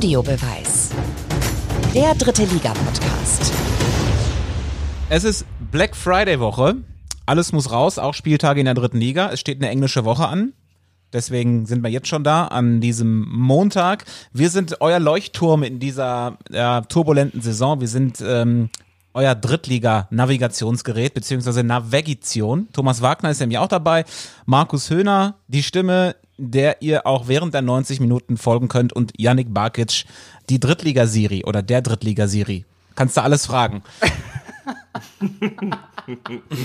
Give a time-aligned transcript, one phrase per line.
[0.00, 0.92] Audiobeweis.
[1.94, 3.52] Der dritte Liga-Podcast.
[5.10, 6.76] Es ist Black Friday Woche.
[7.26, 9.28] Alles muss raus, auch Spieltage in der dritten Liga.
[9.30, 10.54] Es steht eine englische Woche an.
[11.12, 14.06] Deswegen sind wir jetzt schon da an diesem Montag.
[14.32, 17.82] Wir sind euer Leuchtturm in dieser äh, turbulenten Saison.
[17.82, 18.70] Wir sind ähm,
[19.12, 22.68] euer Drittliga-Navigationsgerät beziehungsweise Navigation.
[22.72, 24.06] Thomas Wagner ist nämlich auch dabei.
[24.46, 29.52] Markus Höhner, die Stimme, der ihr auch während der 90 Minuten folgen könnt und Yannick
[29.52, 30.04] Barkic,
[30.48, 32.64] die Drittliga-Siri oder der Drittliga-Siri.
[32.94, 33.82] Kannst du alles fragen.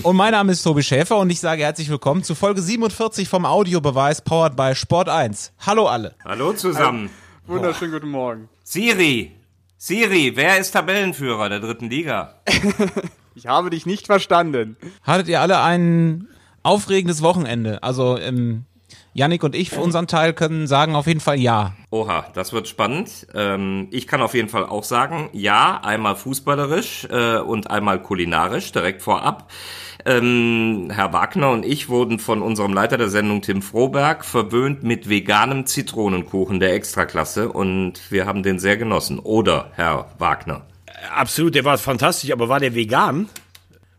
[0.03, 3.45] und mein Name ist Tobi Schäfer und ich sage herzlich willkommen zu Folge 47 vom
[3.45, 5.51] Audiobeweis powered by Sport 1.
[5.65, 6.15] Hallo alle.
[6.23, 7.09] Hallo zusammen.
[7.45, 8.49] Wunderschönen guten Morgen.
[8.63, 9.33] Siri,
[9.77, 12.35] Siri, wer ist Tabellenführer der dritten Liga?
[13.37, 14.77] Ich habe dich nicht verstanden.
[15.03, 16.29] Hattet ihr alle ein
[16.63, 17.83] aufregendes Wochenende?
[17.83, 18.63] Also ähm,
[19.15, 21.73] Yannick und ich für unseren Teil können sagen auf jeden Fall ja.
[21.89, 23.27] Oha, das wird spannend.
[23.33, 28.73] Ähm, ich kann auf jeden Fall auch sagen, ja, einmal fußballerisch äh, und einmal kulinarisch
[28.73, 29.49] direkt vorab.
[30.05, 35.07] Ähm, Herr Wagner und ich wurden von unserem Leiter der Sendung Tim Froberg verwöhnt mit
[35.07, 39.19] veganem Zitronenkuchen der Extraklasse und wir haben den sehr genossen.
[39.19, 40.63] Oder, Herr Wagner?
[41.15, 43.29] Absolut, der war fantastisch, aber war der vegan?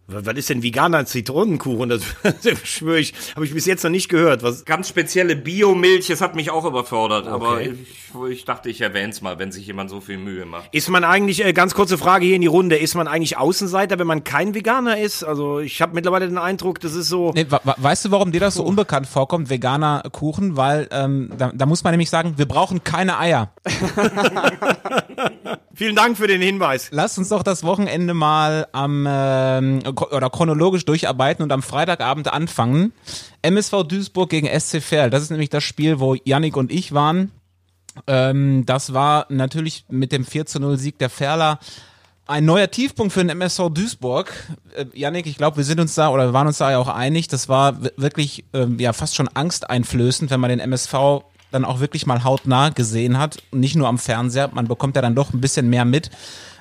[0.09, 1.89] Was ist denn veganer Zitronenkuchen?
[1.89, 4.45] Das, das schwöre ich, habe ich bis jetzt noch nicht gehört.
[4.45, 4.65] Was?
[4.65, 7.75] Ganz spezielle Biomilch, das hat mich auch überfordert, aber Okay.
[7.83, 10.69] ich, ich dachte, ich erwähne es mal, wenn sich jemand so viel Mühe macht.
[10.73, 13.99] Ist man eigentlich, äh, ganz kurze Frage hier in die Runde, ist man eigentlich Außenseiter,
[13.99, 15.25] wenn man kein Veganer ist?
[15.25, 17.33] Also ich habe mittlerweile den Eindruck, das ist so.
[17.35, 20.57] Nee, weißt du, warum dir das so unbekannt vorkommt, veganer Kuchen?
[20.57, 23.53] Weil ähm, da, da muss man nämlich sagen, wir brauchen keine Eier.
[25.77, 26.89] Vielen Dank für den Hinweis.
[26.91, 32.95] Lasst uns doch das Wochenende mal am ähm, oder chronologisch durcharbeiten und am Freitagabend anfangen.
[33.43, 35.11] MSV Duisburg gegen SC Verl.
[35.11, 37.31] Das ist nämlich das Spiel, wo Yannick und ich waren.
[38.07, 41.59] Ähm, das war natürlich mit dem 4 zu 0 Sieg der Ferler
[42.27, 44.33] ein neuer Tiefpunkt für den MSV Duisburg.
[44.75, 46.89] Äh, Yannick, ich glaube, wir sind uns da oder wir waren uns da ja auch
[46.89, 47.29] einig.
[47.29, 52.07] Das war wirklich ähm, ja fast schon angsteinflößend, wenn man den MSV dann auch wirklich
[52.07, 53.43] mal hautnah gesehen hat.
[53.53, 54.51] Nicht nur am Fernseher.
[54.53, 56.11] Man bekommt ja dann doch ein bisschen mehr mit.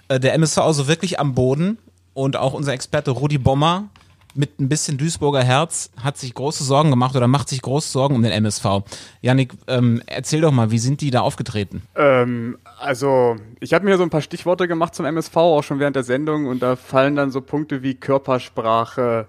[0.07, 1.77] Äh, der MSV also wirklich am Boden
[2.13, 3.89] und auch unser Experte Rudi Bommer
[4.35, 8.15] mit ein bisschen Duisburger Herz hat sich große Sorgen gemacht oder macht sich große Sorgen
[8.15, 8.83] um den MSV.
[9.21, 11.81] Yannick, ähm, erzähl doch mal, wie sind die da aufgetreten?
[11.95, 15.95] Ähm, also, ich habe mir so ein paar Stichworte gemacht zum MSV, auch schon während
[15.95, 19.27] der Sendung, und da fallen dann so Punkte wie Körpersprache,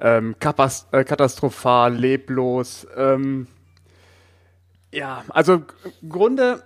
[0.00, 2.86] ähm, äh, katastrophal, leblos.
[2.96, 3.46] Ähm,
[4.92, 5.62] ja, also
[6.02, 6.62] im Grunde,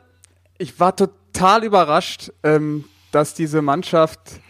[0.59, 4.41] ich war total überrascht, ähm, dass diese Mannschaft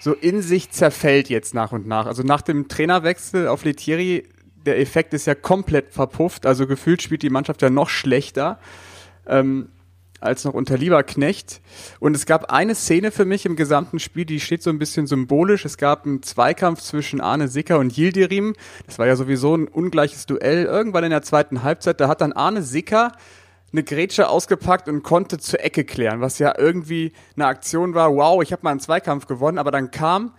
[0.00, 2.06] so in sich zerfällt jetzt nach und nach.
[2.06, 4.28] Also nach dem Trainerwechsel auf Letieri,
[4.66, 6.46] der Effekt ist ja komplett verpufft.
[6.46, 8.58] Also gefühlt spielt die Mannschaft ja noch schlechter
[9.26, 9.70] ähm,
[10.24, 11.60] als noch unter Lieberknecht.
[12.00, 15.06] Und es gab eine Szene für mich im gesamten Spiel, die steht so ein bisschen
[15.06, 15.64] symbolisch.
[15.64, 18.54] Es gab einen Zweikampf zwischen Arne Sicker und Yildirim.
[18.86, 20.64] Das war ja sowieso ein ungleiches Duell.
[20.64, 23.12] Irgendwann in der zweiten Halbzeit, da hat dann Arne Sicker
[23.72, 28.40] eine Grätsche ausgepackt und konnte zur Ecke klären, was ja irgendwie eine Aktion war, wow,
[28.40, 30.32] ich habe mal einen Zweikampf gewonnen, aber dann kam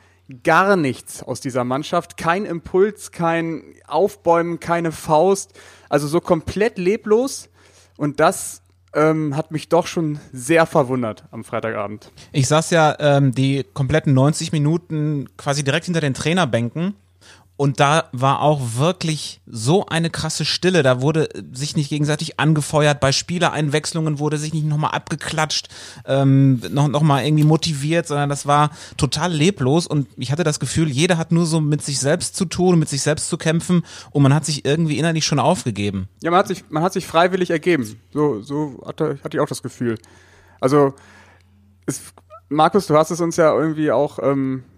[0.44, 5.52] gar nichts aus dieser Mannschaft, kein Impuls, kein Aufbäumen, keine Faust,
[5.90, 7.50] also so komplett leblos
[7.98, 8.62] und das
[8.96, 12.12] ähm, hat mich doch schon sehr verwundert am Freitagabend.
[12.32, 16.96] Ich saß ja ähm, die kompletten 90 Minuten quasi direkt hinter den Trainerbänken
[17.58, 20.84] und da war auch wirklich so eine krasse Stille.
[20.84, 23.00] Da wurde sich nicht gegenseitig angefeuert.
[23.00, 25.70] Bei Spielereinwechslungen wurde sich nicht nochmal abgeklatscht,
[26.06, 29.88] ähm, noch, noch mal irgendwie motiviert, sondern das war total leblos.
[29.88, 32.90] Und ich hatte das Gefühl, jeder hat nur so mit sich selbst zu tun, mit
[32.90, 33.84] sich selbst zu kämpfen.
[34.12, 36.10] Und man hat sich irgendwie innerlich schon aufgegeben.
[36.22, 37.98] Ja, man hat sich, man hat sich freiwillig ergeben.
[38.12, 39.98] So, so hatte, hatte ich auch das Gefühl.
[40.60, 40.94] Also,
[41.86, 42.02] es,
[42.50, 44.75] Markus, du hast es uns ja irgendwie auch, ähm, äh,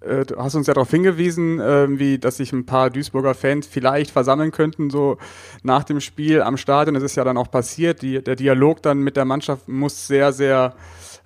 [0.00, 4.52] du hast uns ja darauf hingewiesen, irgendwie, dass sich ein paar Duisburger Fans vielleicht versammeln
[4.52, 5.18] könnten, so
[5.62, 6.94] nach dem Spiel am Stadion.
[6.94, 8.02] Das ist ja dann auch passiert.
[8.02, 10.74] Die, der Dialog dann mit der Mannschaft muss sehr, sehr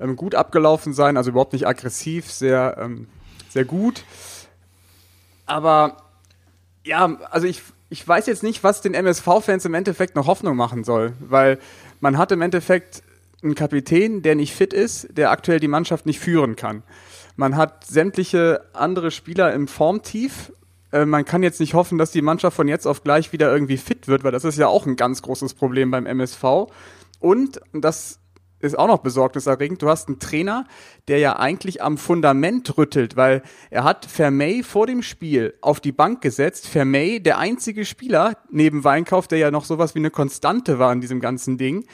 [0.00, 3.08] ähm, gut abgelaufen sein, also überhaupt nicht aggressiv, sehr, ähm,
[3.50, 4.04] sehr gut.
[5.46, 5.98] Aber
[6.84, 10.82] ja, also ich, ich weiß jetzt nicht, was den MSV-Fans im Endeffekt noch Hoffnung machen
[10.82, 11.58] soll, weil
[12.00, 13.02] man hat im Endeffekt
[13.42, 16.82] einen Kapitän, der nicht fit ist, der aktuell die Mannschaft nicht führen kann.
[17.36, 20.52] Man hat sämtliche andere Spieler im Formtief.
[20.92, 23.78] Äh, man kann jetzt nicht hoffen, dass die Mannschaft von jetzt auf gleich wieder irgendwie
[23.78, 26.44] fit wird, weil das ist ja auch ein ganz großes Problem beim MSV.
[27.20, 28.18] Und, das
[28.62, 29.82] ist auch noch besorgniserregend.
[29.82, 30.66] Du hast einen Trainer,
[31.08, 35.92] der ja eigentlich am Fundament rüttelt, weil er hat Vermey vor dem Spiel auf die
[35.92, 36.68] Bank gesetzt.
[36.68, 41.00] Vermey, der einzige Spieler neben Weinkauf, der ja noch sowas wie eine Konstante war in
[41.00, 41.84] diesem ganzen Ding,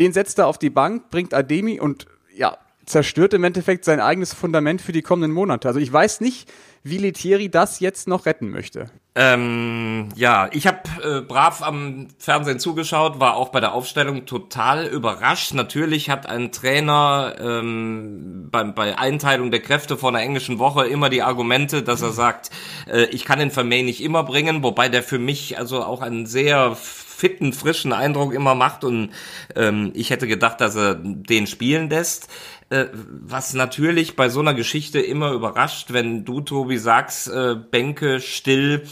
[0.00, 2.56] Den setzt er auf die Bank, bringt Ademi und ja,
[2.86, 5.68] zerstört im Endeffekt sein eigenes Fundament für die kommenden Monate.
[5.68, 6.50] Also ich weiß nicht,
[6.82, 8.90] wie Letieri das jetzt noch retten möchte.
[9.14, 14.86] Ähm, ja, ich habe äh, brav am Fernsehen zugeschaut, war auch bei der Aufstellung total
[14.86, 15.52] überrascht.
[15.52, 21.10] Natürlich hat ein Trainer ähm, bei, bei Einteilung der Kräfte vor einer englischen Woche immer
[21.10, 22.50] die Argumente, dass er sagt,
[22.90, 26.24] äh, ich kann den Vermey nicht immer bringen, wobei der für mich also auch einen
[26.24, 26.74] sehr
[27.22, 29.10] fitten, frischen Eindruck immer macht und
[29.54, 32.28] ähm, ich hätte gedacht, dass er den spielen lässt.
[32.72, 38.18] Äh, was natürlich bei so einer Geschichte immer überrascht, wenn du, Tobi, sagst, äh, Bänke
[38.18, 38.84] still.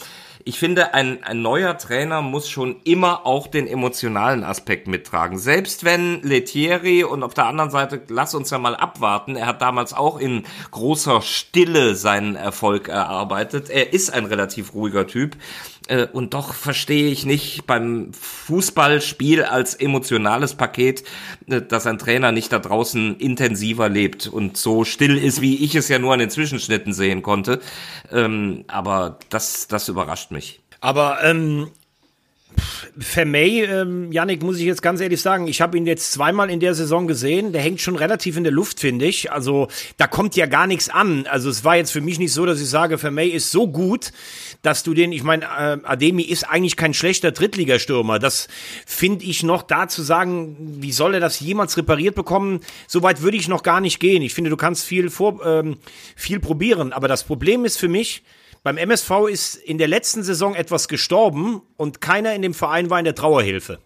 [0.44, 5.38] Ich finde, ein, ein neuer Trainer muss schon immer auch den emotionalen Aspekt mittragen.
[5.38, 9.62] Selbst wenn Letieri und auf der anderen Seite, lass uns ja mal abwarten, er hat
[9.62, 13.70] damals auch in großer Stille seinen Erfolg erarbeitet.
[13.70, 15.36] Er ist ein relativ ruhiger Typ.
[15.90, 21.02] Äh, und doch verstehe ich nicht beim Fußballspiel als emotionales Paket,
[21.48, 25.74] äh, dass ein Trainer nicht da draußen intensiver lebt und so still ist, wie ich
[25.74, 27.60] es ja nur an den Zwischenschnitten sehen konnte.
[28.12, 30.60] Ähm, aber das, das überrascht mich.
[30.80, 31.68] Aber ähm,
[32.98, 36.60] Vermey, ähm, Yannick, muss ich jetzt ganz ehrlich sagen, ich habe ihn jetzt zweimal in
[36.60, 37.52] der Saison gesehen.
[37.52, 39.32] Der hängt schon relativ in der Luft, finde ich.
[39.32, 41.26] Also da kommt ja gar nichts an.
[41.26, 44.12] Also es war jetzt für mich nicht so, dass ich sage, Vermey ist so gut,
[44.62, 48.18] dass du den, ich meine, äh, Ademi ist eigentlich kein schlechter Drittligastürmer.
[48.18, 48.48] Das
[48.86, 52.60] finde ich noch da zu sagen, wie soll er das jemals repariert bekommen?
[52.86, 54.22] Soweit würde ich noch gar nicht gehen.
[54.22, 55.76] Ich finde, du kannst viel vor, ähm,
[56.16, 56.92] viel probieren.
[56.92, 58.22] Aber das Problem ist für mich,
[58.62, 62.98] beim MSV ist in der letzten Saison etwas gestorben und keiner in dem Verein war
[62.98, 63.78] in der Trauerhilfe.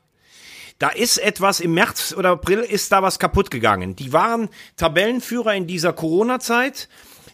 [0.80, 3.94] Da ist etwas im März oder April ist da was kaputt gegangen.
[3.94, 6.88] Die waren Tabellenführer in dieser Corona-Zeit.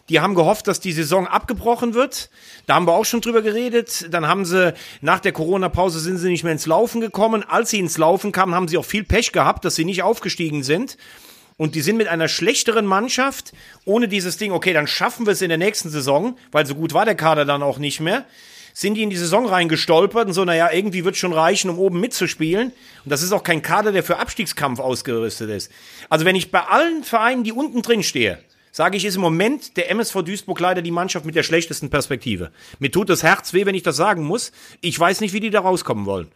[0.09, 2.29] Die haben gehofft, dass die Saison abgebrochen wird.
[2.67, 4.07] Da haben wir auch schon drüber geredet.
[4.11, 7.43] Dann haben sie, nach der Corona-Pause sind sie nicht mehr ins Laufen gekommen.
[7.43, 10.61] Als sie ins Laufen kamen, haben sie auch viel Pech gehabt, dass sie nicht aufgestiegen
[10.63, 10.97] sind
[11.61, 13.53] und die sind mit einer schlechteren Mannschaft,
[13.85, 16.95] ohne dieses Ding, okay, dann schaffen wir es in der nächsten Saison, weil so gut
[16.95, 18.25] war der Kader dann auch nicht mehr,
[18.73, 21.99] sind die in die Saison reingestolpert und so, naja, irgendwie wird schon reichen, um oben
[21.99, 22.71] mitzuspielen.
[23.05, 25.71] Und das ist auch kein Kader, der für Abstiegskampf ausgerüstet ist.
[26.09, 28.39] Also wenn ich bei allen Vereinen, die unten drin stehe,
[28.71, 32.49] sage ich, ist im Moment der MSV Duisburg leider die Mannschaft mit der schlechtesten Perspektive.
[32.79, 34.51] Mir tut das Herz weh, wenn ich das sagen muss.
[34.81, 36.31] Ich weiß nicht, wie die da rauskommen wollen.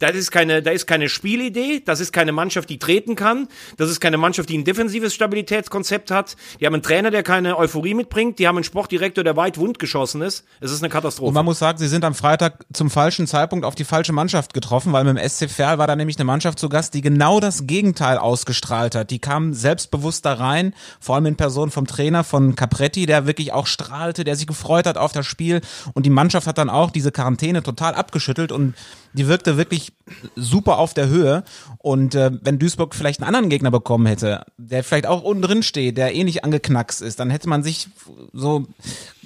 [0.00, 3.90] Das ist keine, da ist keine Spielidee, das ist keine Mannschaft, die treten kann, das
[3.90, 6.36] ist keine Mannschaft, die ein defensives Stabilitätskonzept hat.
[6.58, 9.78] Die haben einen Trainer, der keine Euphorie mitbringt, die haben einen Sportdirektor, der weit wund
[9.78, 10.44] geschossen ist.
[10.60, 11.28] Es ist eine Katastrophe.
[11.28, 14.54] Und man muss sagen, sie sind am Freitag zum falschen Zeitpunkt auf die falsche Mannschaft
[14.54, 17.38] getroffen, weil mit dem SC Verl war da nämlich eine Mannschaft zu Gast, die genau
[17.38, 19.10] das Gegenteil ausgestrahlt hat.
[19.10, 23.52] Die kam selbstbewusst da rein, vor allem in Person vom Trainer von Capretti, der wirklich
[23.52, 25.60] auch strahlte, der sich gefreut hat auf das Spiel
[25.92, 28.74] und die Mannschaft hat dann auch diese Quarantäne total abgeschüttelt und
[29.12, 29.92] die wirkte wirklich
[30.36, 31.44] super auf der Höhe.
[31.78, 35.62] Und äh, wenn Duisburg vielleicht einen anderen Gegner bekommen hätte, der vielleicht auch unten drin
[35.62, 37.88] steht, der ähnlich eh angeknackst ist, dann hätte man sich
[38.32, 38.66] so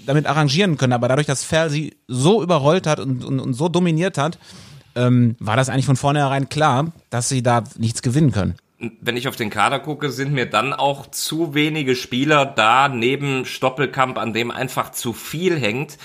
[0.07, 0.93] damit arrangieren können.
[0.93, 4.39] Aber dadurch, dass Ferl sie so überrollt hat und, und, und so dominiert hat,
[4.95, 8.55] ähm, war das eigentlich von vornherein klar, dass sie da nichts gewinnen können
[9.01, 13.45] wenn ich auf den Kader gucke, sind mir dann auch zu wenige Spieler da neben
[13.45, 15.99] Stoppelkamp, an dem einfach zu viel hängt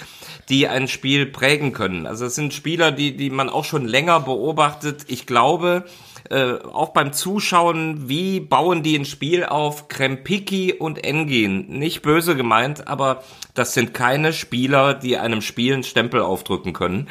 [0.50, 2.08] die ein Spiel prägen können.
[2.08, 5.06] Also es sind Spieler, die, die man auch schon länger beobachtet.
[5.08, 5.86] Ich glaube,
[6.30, 11.68] äh, auch beim Zuschauen, wie bauen die ein Spiel auf Krempiki und Engin.
[11.68, 13.24] Nicht böse gemeint, aber
[13.54, 17.08] das sind keine Spieler, die einem Spiel einen Stempel aufdrücken können.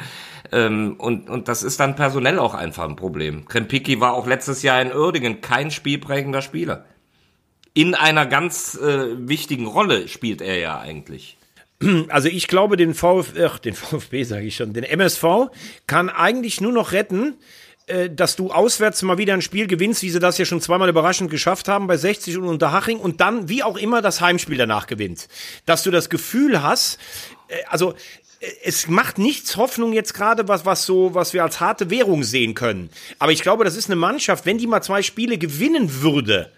[0.51, 3.47] Ähm, und, und das ist dann personell auch einfach ein Problem.
[3.47, 6.85] Krempiki war auch letztes Jahr in Uerdingen kein spielprägender Spieler.
[7.73, 11.37] In einer ganz äh, wichtigen Rolle spielt er ja eigentlich.
[12.09, 15.49] Also ich glaube, den VfB, ach, den VfB sage ich schon, den MSV
[15.87, 17.35] kann eigentlich nur noch retten,
[17.87, 20.89] äh, dass du auswärts mal wieder ein Spiel gewinnst, wie sie das ja schon zweimal
[20.89, 24.87] überraschend geschafft haben bei 60 und Unterhaching und dann, wie auch immer, das Heimspiel danach
[24.87, 25.27] gewinnt.
[25.65, 26.99] Dass du das Gefühl hast,
[27.47, 27.93] äh, also
[28.63, 32.55] es macht nichts Hoffnung jetzt gerade, was, was so, was wir als harte Währung sehen
[32.55, 32.89] können.
[33.19, 36.51] Aber ich glaube, das ist eine Mannschaft, wenn die mal zwei Spiele gewinnen würde,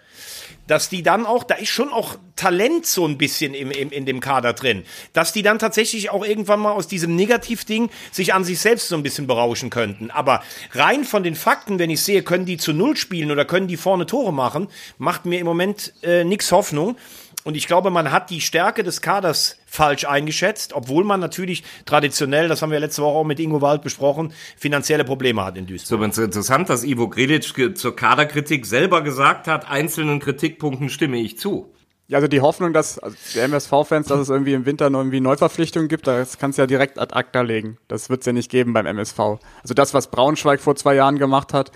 [0.68, 4.06] dass die dann auch, da ist schon auch Talent so ein bisschen im, im, in
[4.06, 8.44] dem Kader drin, dass die dann tatsächlich auch irgendwann mal aus diesem Negativding sich an
[8.44, 10.12] sich selbst so ein bisschen berauschen könnten.
[10.12, 13.66] Aber rein von den Fakten, wenn ich sehe, können die zu Null spielen oder können
[13.66, 16.96] die vorne Tore machen, macht mir im Moment äh, nix Hoffnung.
[17.44, 22.46] Und ich glaube, man hat die Stärke des Kaders falsch eingeschätzt, obwohl man natürlich traditionell,
[22.48, 26.14] das haben wir letzte Woche auch mit Ingo Wald besprochen, finanzielle Probleme hat in Duisburg.
[26.14, 31.72] So, interessant, dass Ivo Grilic zur Kaderkritik selber gesagt hat, einzelnen Kritikpunkten stimme ich zu.
[32.08, 35.20] Ja, also die Hoffnung, dass also der MSV-Fans, dass es irgendwie im Winter noch irgendwie
[35.20, 37.78] Neuverpflichtungen gibt, das kannst du ja direkt ad acta legen.
[37.88, 39.18] Das wird es ja nicht geben beim MSV.
[39.18, 41.72] Also das, was Braunschweig vor zwei Jahren gemacht hat,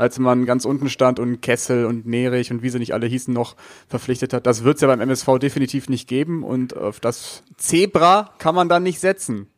[0.00, 3.34] als man ganz unten stand und Kessel und Nerich und wie sie nicht alle hießen
[3.34, 3.54] noch
[3.86, 4.46] verpflichtet hat.
[4.46, 8.68] Das wird es ja beim MSV definitiv nicht geben und auf das Zebra kann man
[8.70, 9.48] dann nicht setzen.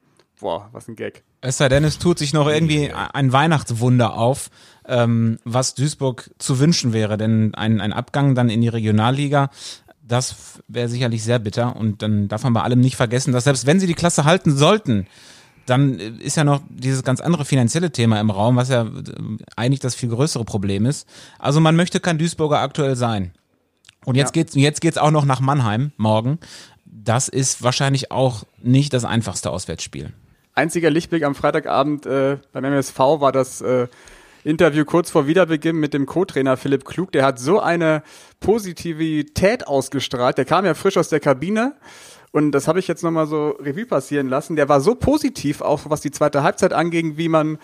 [0.40, 1.22] Boah, was ein Gag.
[1.40, 4.50] Es sei denn, es tut sich noch irgendwie ein Weihnachtswunder auf,
[4.86, 7.16] ähm, was Duisburg zu wünschen wäre.
[7.16, 9.50] Denn ein, ein Abgang dann in die Regionalliga,
[10.02, 11.76] das wäre sicherlich sehr bitter.
[11.76, 14.56] Und dann darf man bei allem nicht vergessen, dass selbst wenn sie die Klasse halten
[14.56, 15.06] sollten,
[15.66, 18.86] dann ist ja noch dieses ganz andere finanzielle Thema im Raum, was ja
[19.56, 21.08] eigentlich das viel größere Problem ist.
[21.38, 23.32] Also man möchte kein Duisburger aktuell sein.
[24.04, 24.42] Und jetzt ja.
[24.42, 26.38] geht's jetzt geht's auch noch nach Mannheim morgen.
[26.84, 30.12] Das ist wahrscheinlich auch nicht das einfachste Auswärtsspiel.
[30.54, 33.88] Einziger Lichtblick am Freitagabend äh, beim MSV war das äh,
[34.44, 37.12] Interview kurz vor Wiederbeginn mit dem Co-Trainer Philipp Klug.
[37.12, 38.02] Der hat so eine
[38.40, 40.38] Positivität ausgestrahlt.
[40.38, 41.74] Der kam ja frisch aus der Kabine
[42.32, 44.56] und das habe ich jetzt nochmal so Revue passieren lassen.
[44.56, 47.58] Der war so positiv, auch was die zweite Halbzeit anging, wie man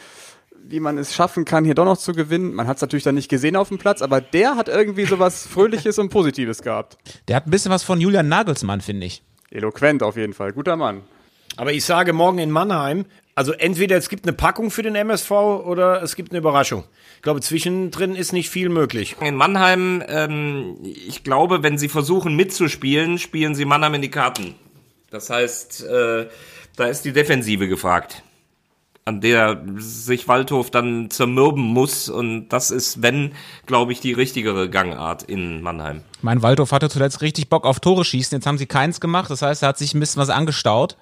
[0.60, 2.52] wie man es schaffen kann, hier doch noch zu gewinnen.
[2.52, 5.18] Man hat es natürlich dann nicht gesehen auf dem Platz, aber der hat irgendwie so
[5.18, 6.98] was Fröhliches und Positives gehabt.
[7.26, 9.22] Der hat ein bisschen was von Julian Nagelsmann, finde ich.
[9.50, 10.52] Eloquent auf jeden Fall.
[10.52, 11.02] Guter Mann.
[11.56, 13.06] Aber ich sage morgen in Mannheim,
[13.38, 16.82] also entweder es gibt eine Packung für den MSV oder es gibt eine Überraschung.
[17.14, 19.14] Ich glaube, zwischendrin ist nicht viel möglich.
[19.20, 24.56] In Mannheim, ähm, ich glaube, wenn sie versuchen mitzuspielen, spielen sie Mannheim in die Karten.
[25.12, 26.26] Das heißt, äh,
[26.74, 28.24] da ist die Defensive gefragt,
[29.04, 32.08] an der sich Waldhof dann zermürben muss.
[32.08, 36.02] Und das ist, wenn, glaube ich, die richtigere Gangart in Mannheim.
[36.22, 38.36] Mein Waldhof hatte zuletzt richtig Bock auf Tore schießen.
[38.36, 39.30] Jetzt haben sie keins gemacht.
[39.30, 40.96] Das heißt, er hat sich ein bisschen was angestaut.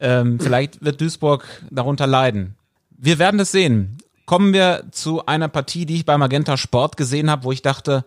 [0.00, 2.56] Ähm, vielleicht wird Duisburg darunter leiden.
[2.96, 7.28] Wir werden es sehen kommen wir zu einer Partie, die ich bei Magenta Sport gesehen
[7.32, 8.04] habe, wo ich dachte,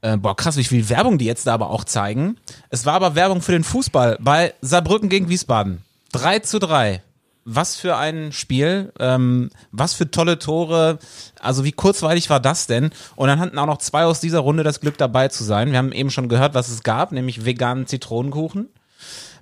[0.00, 2.38] äh, boah, krass, wie viel Werbung die jetzt da aber auch zeigen.
[2.70, 5.82] Es war aber Werbung für den Fußball bei Saarbrücken gegen Wiesbaden.
[6.12, 7.02] 3 zu 3.
[7.44, 10.98] Was für ein Spiel, ähm, was für tolle Tore,
[11.40, 12.88] also wie kurzweilig war das denn?
[13.14, 15.72] Und dann hatten auch noch zwei aus dieser Runde das Glück dabei zu sein.
[15.72, 18.70] Wir haben eben schon gehört, was es gab, nämlich veganen Zitronenkuchen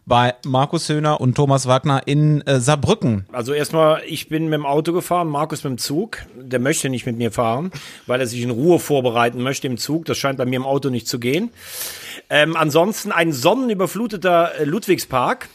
[0.09, 3.27] bei Markus Höhner und Thomas Wagner in äh, Saarbrücken.
[3.31, 6.19] Also erstmal, ich bin mit dem Auto gefahren, Markus mit dem Zug.
[6.35, 7.71] Der möchte nicht mit mir fahren,
[8.07, 10.07] weil er sich in Ruhe vorbereiten möchte im Zug.
[10.07, 11.51] Das scheint bei mir im Auto nicht zu gehen.
[12.31, 15.49] Ähm, ansonsten ein sonnenüberfluteter äh, Ludwigspark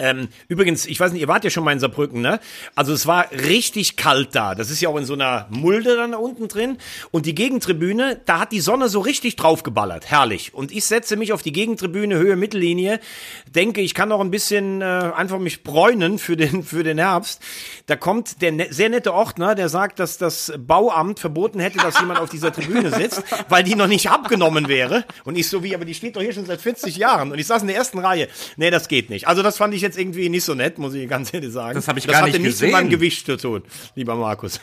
[0.00, 2.40] ähm, übrigens, ich weiß nicht, ihr wart ja schon mal in Saarbrücken, ne?
[2.74, 4.56] Also es war richtig kalt da.
[4.56, 6.78] Das ist ja auch in so einer Mulde dann da unten drin.
[7.12, 10.10] Und die Gegentribüne, da hat die Sonne so richtig draufgeballert.
[10.10, 10.52] Herrlich.
[10.52, 12.98] Und ich setze mich auf die Gegentribüne, Höhe, Mittellinie,
[13.46, 17.40] denke, ich kann noch ein bisschen äh, einfach mich bräunen für den, für den Herbst.
[17.86, 22.00] Da kommt der ne sehr nette Ordner, der sagt, dass das Bauamt verboten hätte, dass
[22.00, 25.04] jemand auf dieser Tribüne sitzt, weil die noch nicht abgenommen wäre.
[25.22, 27.30] Und ich so wie, aber die steht doch hier schon seit 40 Jahren.
[27.30, 28.26] Und ich saß in der ersten Reihe.
[28.56, 29.28] Nee, das geht nicht.
[29.28, 31.74] Also das fand ich jetzt irgendwie nicht so nett, muss ich ganz ehrlich sagen.
[31.74, 32.44] Das habe ich das gar nicht gesehen.
[32.44, 33.62] Das hatte nichts mit meinem Gewicht zu tun,
[33.94, 34.60] lieber Markus.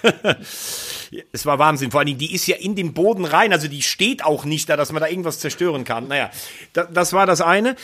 [1.31, 1.91] es war Wahnsinn.
[1.91, 4.69] Vor allen Dingen, die ist ja in den Boden rein, also die steht auch nicht
[4.69, 6.07] da, dass man da irgendwas zerstören kann.
[6.07, 6.29] Naja,
[6.73, 7.75] da, das war das eine.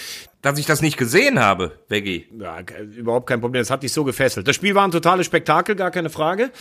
[0.44, 2.27] Dass ich das nicht gesehen habe, Veggie.
[2.39, 2.60] Ja,
[2.96, 3.62] überhaupt kein Problem.
[3.62, 4.48] Das hat dich so gefesselt.
[4.48, 6.51] Das Spiel war ein totales Spektakel, gar keine Frage.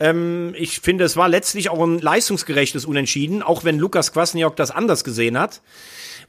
[0.00, 4.70] Ähm, ich finde, es war letztlich auch ein leistungsgerechtes Unentschieden, auch wenn Lukas Kwasniok das
[4.70, 5.60] anders gesehen hat.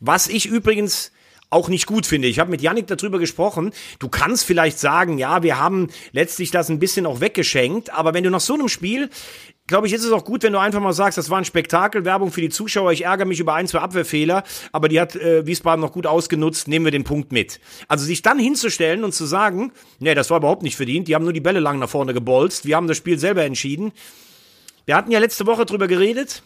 [0.02, 1.12] Was ich übrigens
[1.50, 2.28] auch nicht gut finde.
[2.28, 3.72] Ich habe mit Yannick darüber gesprochen.
[4.00, 8.24] Du kannst vielleicht sagen, ja, wir haben letztlich das ein bisschen auch weggeschenkt, aber wenn
[8.24, 9.10] du nach so einem Spiel
[9.70, 12.04] glaube ich, ist es auch gut, wenn du einfach mal sagst, das war ein Spektakel,
[12.04, 12.92] Werbung für die Zuschauer.
[12.92, 16.68] Ich ärgere mich über ein, zwei Abwehrfehler, aber die hat äh, Wiesbaden noch gut ausgenutzt.
[16.68, 17.60] Nehmen wir den Punkt mit.
[17.88, 21.08] Also sich dann hinzustellen und zu sagen, nee, das war überhaupt nicht verdient.
[21.08, 22.66] Die haben nur die Bälle lang nach vorne gebolzt.
[22.66, 23.92] Wir haben das Spiel selber entschieden.
[24.86, 26.42] Wir hatten ja letzte Woche drüber geredet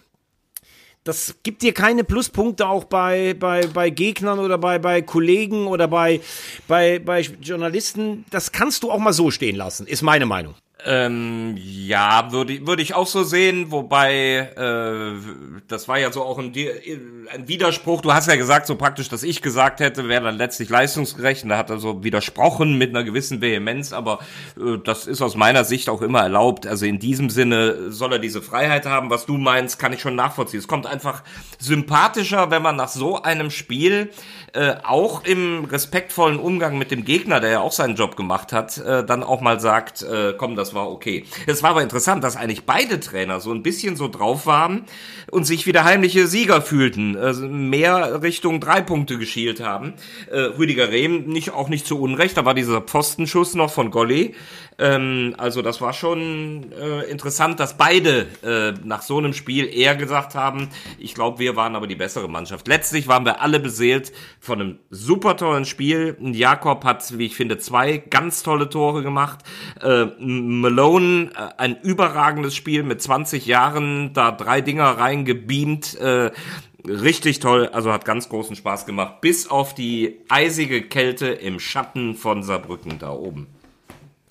[1.04, 5.88] das gibt dir keine Pluspunkte auch bei, bei, bei Gegnern oder bei, bei Kollegen oder
[5.88, 6.22] bei,
[6.68, 8.26] bei, bei Journalisten.
[8.30, 10.56] Das kannst du auch mal so stehen lassen, ist meine Meinung.
[10.86, 15.14] Ähm, ja, würde würde ich auch so sehen, wobei äh,
[15.68, 16.54] das war ja so auch ein,
[17.34, 18.02] ein Widerspruch.
[18.02, 21.44] Du hast ja gesagt, so praktisch, dass ich gesagt hätte, wäre dann letztlich leistungsgerecht.
[21.44, 24.20] Und da hat er so widersprochen mit einer gewissen Vehemenz, aber
[24.58, 26.68] äh, das ist aus meiner Sicht auch immer erlaubt.
[26.68, 29.10] Also in diesem Sinne soll er diese Freiheit haben.
[29.10, 30.60] Was du meinst, kann ich schon nachvollziehen.
[30.60, 31.24] Es kommt einfach
[31.60, 34.10] sympathischer, wenn man nach so einem Spiel
[34.54, 38.78] äh, auch im respektvollen Umgang mit dem Gegner, der ja auch seinen Job gemacht hat,
[38.78, 41.26] äh, dann auch mal sagt, äh, komm, das war okay.
[41.48, 44.86] Es war aber interessant, dass eigentlich beide Trainer so ein bisschen so drauf waren
[45.32, 49.94] und sich wieder heimliche Sieger fühlten, äh, mehr Richtung drei Punkte geschielt haben.
[50.30, 54.36] Äh, Rüdiger Rehm nicht auch nicht zu Unrecht, da war dieser Pfostenschuss noch von Golli,
[54.78, 59.96] ähm, also das war schon äh, interessant, dass beide äh, nach so einem Spiel eher
[59.96, 62.68] gesagt haben, ich glaube, wir waren aber die bessere Mannschaft.
[62.68, 66.18] Letztlich waren wir alle beseelt von einem super tollen Spiel.
[66.20, 69.40] Jakob hat, wie ich finde, zwei ganz tolle Tore gemacht.
[69.82, 75.96] Äh, Malone äh, ein überragendes Spiel mit 20 Jahren, da drei Dinger reingebeamt.
[75.96, 76.32] Äh,
[76.88, 82.16] richtig toll, also hat ganz großen Spaß gemacht, bis auf die eisige Kälte im Schatten
[82.16, 83.48] von Saarbrücken da oben.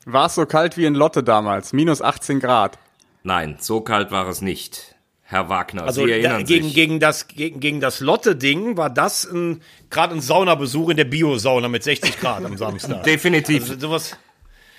[0.04, 1.72] War es so kalt wie in Lotte damals?
[1.72, 2.78] Minus 18 Grad.
[3.22, 4.96] Nein, so kalt war es nicht.
[5.22, 6.74] Herr Wagner, Also Sie da, erinnern gegen, sich.
[6.74, 11.68] gegen das, gegen, gegen das Lotte-Ding war das ein, gerade ein Saunabesuch in der Bio-Sauna
[11.68, 13.02] mit 60 Grad am Samstag.
[13.04, 13.62] Definitiv.
[13.62, 14.16] Also sowas,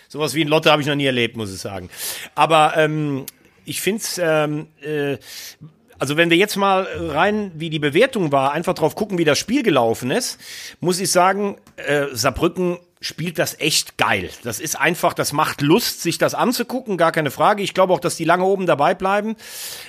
[0.10, 1.90] sowas wie ein Lotte habe ich noch nie erlebt, muss ich sagen.
[2.36, 3.26] Aber ähm,
[3.66, 5.18] ich finde es, ähm, äh,
[5.98, 9.40] also wenn wir jetzt mal rein, wie die Bewertung war, einfach drauf gucken, wie das
[9.40, 10.40] Spiel gelaufen ist,
[10.82, 14.30] muss ich sagen, äh, Saarbrücken spielt das echt geil.
[14.44, 17.62] Das ist einfach, das macht Lust, sich das anzugucken, gar keine Frage.
[17.62, 19.36] Ich glaube auch, dass die lange oben dabei bleiben.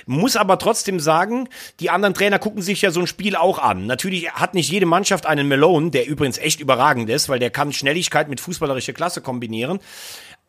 [0.05, 1.47] Muss aber trotzdem sagen,
[1.79, 3.85] die anderen Trainer gucken sich ja so ein Spiel auch an.
[3.85, 7.71] Natürlich hat nicht jede Mannschaft einen Malone, der übrigens echt überragend ist, weil der kann
[7.71, 9.79] Schnelligkeit mit fußballerischer Klasse kombinieren.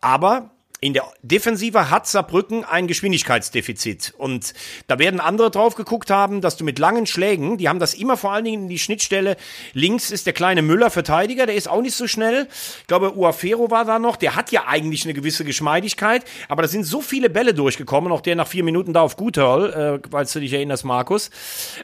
[0.01, 4.13] Aber in der Defensive hat Saarbrücken ein Geschwindigkeitsdefizit.
[4.19, 4.53] Und
[4.89, 8.19] da werden andere drauf geguckt haben, dass du mit langen Schlägen, die haben das immer
[8.19, 9.39] vor allen Dingen in die Schnittstelle.
[9.73, 12.47] Links ist der kleine Müller Verteidiger, der ist auch nicht so schnell.
[12.81, 16.69] Ich glaube, Uafero war da noch, der hat ja eigentlich eine gewisse Geschmeidigkeit, aber da
[16.69, 20.35] sind so viele Bälle durchgekommen, auch der nach vier Minuten da auf Guterl, äh, falls
[20.35, 21.31] du dich erinnerst, Markus.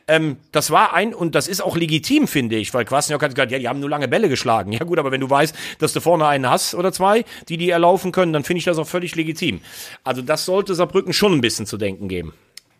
[0.07, 3.53] Ähm, das war ein, und das ist auch legitim, finde ich, weil Kwasniok hat gesagt,
[3.53, 4.73] ja, die haben nur lange Bälle geschlagen.
[4.73, 7.71] Ja gut, aber wenn du weißt, dass du vorne einen hast oder zwei, die die
[7.71, 9.61] erlaufen können, dann finde ich das auch völlig legitim.
[10.05, 12.33] Also das sollte Saarbrücken schon ein bisschen zu denken geben.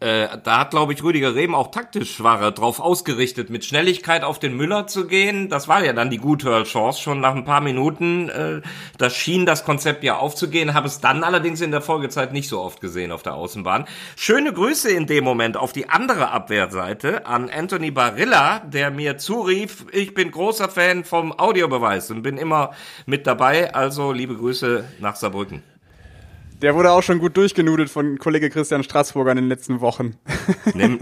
[0.03, 4.25] Äh, da hat, glaube ich, Rüdiger Rehm auch taktisch war er drauf ausgerichtet, mit Schnelligkeit
[4.25, 5.49] auf den Müller zu gehen.
[5.49, 8.29] Das war ja dann die gute Chance schon nach ein paar Minuten.
[8.29, 8.63] Äh,
[8.99, 12.61] da schien das Konzept ja aufzugehen, habe es dann allerdings in der Folgezeit nicht so
[12.61, 13.85] oft gesehen auf der Außenbahn.
[14.17, 19.87] Schöne Grüße in dem Moment auf die andere Abwehrseite an Anthony Barilla, der mir zurief,
[19.93, 22.73] ich bin großer Fan vom Audiobeweis und bin immer
[23.07, 23.73] mit dabei.
[23.73, 25.63] Also liebe Grüße nach Saarbrücken.
[26.63, 30.15] Der wurde auch schon gut durchgenudelt von Kollege Christian Straßburger in den letzten Wochen.
[30.75, 31.01] Nimm,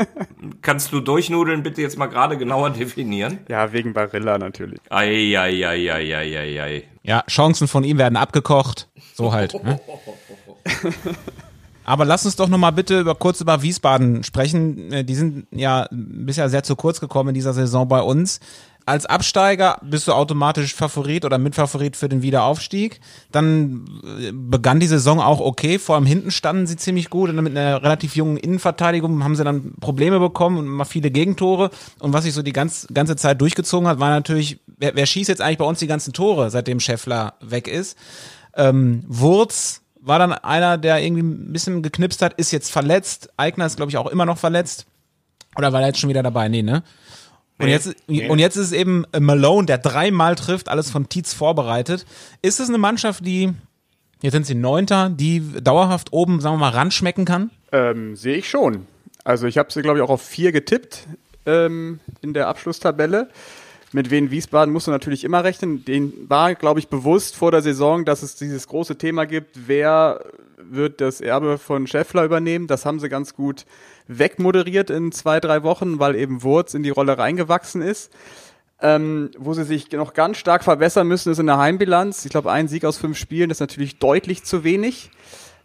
[0.62, 3.40] kannst du durchnudeln bitte jetzt mal gerade genauer definieren?
[3.48, 4.80] ja, wegen Barilla natürlich.
[4.88, 6.84] Ei, ei, ei, ei, ei, ei, ei.
[7.02, 8.88] Ja, Chancen von ihm werden abgekocht.
[9.14, 9.62] So halt.
[9.62, 9.78] Ne?
[11.84, 14.92] Aber lass uns doch noch mal bitte über, kurz über Wiesbaden sprechen.
[14.92, 18.40] Äh, Die sind ja bisher sehr zu kurz gekommen in dieser Saison bei uns.
[18.90, 22.98] Als Absteiger bist du automatisch Favorit oder Mitfavorit für den Wiederaufstieg.
[23.30, 23.84] Dann
[24.18, 25.78] äh, begann die Saison auch okay.
[25.78, 29.44] Vor allem hinten standen sie ziemlich gut und mit einer relativ jungen Innenverteidigung haben sie
[29.44, 31.70] dann Probleme bekommen und mal viele Gegentore.
[32.00, 35.28] Und was sich so die ganz, ganze Zeit durchgezogen hat, war natürlich, wer, wer schießt
[35.28, 37.96] jetzt eigentlich bei uns die ganzen Tore, seitdem Scheffler weg ist?
[38.56, 43.30] Ähm, Wurz war dann einer, der irgendwie ein bisschen geknipst hat, ist jetzt verletzt.
[43.36, 44.86] Eigner ist, glaube ich, auch immer noch verletzt.
[45.56, 46.48] Oder war er jetzt schon wieder dabei?
[46.48, 46.82] Nee, ne?
[47.60, 52.06] Und jetzt, und jetzt ist es eben Malone, der dreimal trifft, alles von Tietz vorbereitet.
[52.42, 53.52] Ist es eine Mannschaft, die,
[54.22, 57.50] jetzt sind sie Neunter, die dauerhaft oben, sagen wir mal, ranschmecken kann?
[57.72, 58.86] Ähm, Sehe ich schon.
[59.24, 61.06] Also ich habe sie, glaube ich, auch auf vier getippt
[61.46, 63.28] ähm, in der Abschlusstabelle.
[63.92, 65.84] Mit Wien Wiesbaden musst du natürlich immer rechnen.
[65.84, 70.24] Den war, glaube ich, bewusst vor der Saison, dass es dieses große Thema gibt, wer
[70.62, 72.68] wird das Erbe von Scheffler übernehmen.
[72.68, 73.66] Das haben sie ganz gut
[74.18, 78.12] wegmoderiert in zwei, drei Wochen, weil eben Wurz in die Rolle reingewachsen ist.
[78.82, 82.24] Ähm, wo sie sich noch ganz stark verbessern müssen, ist in der Heimbilanz.
[82.24, 85.10] Ich glaube, ein Sieg aus fünf Spielen ist natürlich deutlich zu wenig.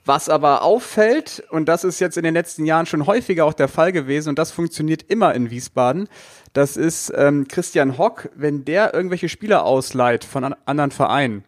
[0.07, 3.67] Was aber auffällt, und das ist jetzt in den letzten Jahren schon häufiger auch der
[3.67, 6.07] Fall gewesen, und das funktioniert immer in Wiesbaden,
[6.53, 11.43] das ist ähm, Christian Hock, wenn der irgendwelche Spieler ausleiht von an anderen Vereinen,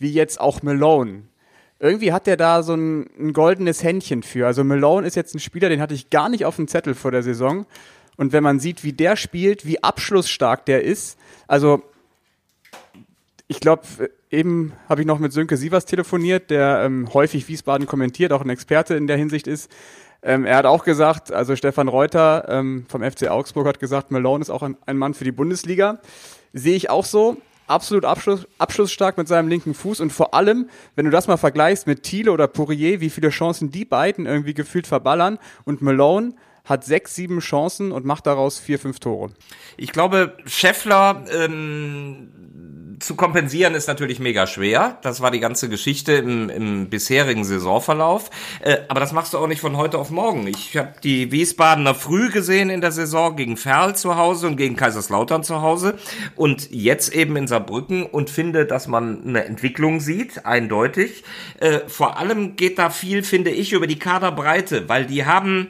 [0.00, 1.22] wie jetzt auch Malone.
[1.82, 4.46] Irgendwie hat der da so ein, ein goldenes Händchen für.
[4.46, 7.10] Also Malone ist jetzt ein Spieler, den hatte ich gar nicht auf dem Zettel vor
[7.10, 7.66] der Saison.
[8.16, 11.18] Und wenn man sieht, wie der spielt, wie abschlussstark der ist,
[11.48, 11.82] also
[13.48, 13.82] ich glaube,
[14.30, 18.50] eben habe ich noch mit Sönke Sievers telefoniert, der ähm, häufig Wiesbaden kommentiert, auch ein
[18.50, 19.68] Experte in der Hinsicht ist.
[20.22, 24.42] Ähm, er hat auch gesagt, also Stefan Reuter ähm, vom FC Augsburg hat gesagt, Malone
[24.42, 25.98] ist auch ein, ein Mann für die Bundesliga.
[26.52, 27.38] Sehe ich auch so.
[27.72, 31.86] Absolut Abschluss, abschlussstark mit seinem linken Fuß und vor allem, wenn du das mal vergleichst
[31.86, 36.84] mit Thiele oder Poirier, wie viele Chancen die beiden irgendwie gefühlt verballern und Malone hat
[36.84, 39.30] sechs, sieben Chancen und macht daraus vier, fünf Tore.
[39.78, 44.98] Ich glaube, Scheffler ähm, zu kompensieren ist natürlich mega schwer.
[45.02, 48.30] Das war die ganze Geschichte im, im bisherigen Saisonverlauf.
[48.60, 50.46] Äh, aber das machst du auch nicht von heute auf morgen.
[50.46, 54.76] Ich habe die Wiesbadener früh gesehen in der Saison gegen Ferl zu Hause und gegen
[54.76, 55.94] Kaiserslautern zu Hause
[56.36, 61.24] und jetzt eben in Saarbrücken und finde, dass man eine Entwicklung sieht, eindeutig.
[61.60, 65.68] Äh, vor allem geht da viel, finde ich, über die Kaderbreite, weil die haben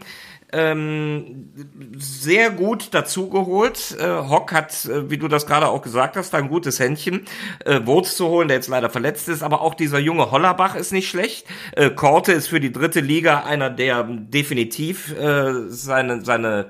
[0.53, 1.51] ähm,
[1.97, 3.97] sehr gut dazugeholt.
[3.99, 7.25] Äh, Hock hat, äh, wie du das gerade auch gesagt hast, ein gutes Händchen,
[7.65, 10.93] äh, Wurz zu holen, der jetzt leider verletzt ist, aber auch dieser junge Hollerbach ist
[10.93, 11.47] nicht schlecht.
[11.75, 16.67] Äh, Korte ist für die dritte Liga einer, der definitiv äh, seine, seine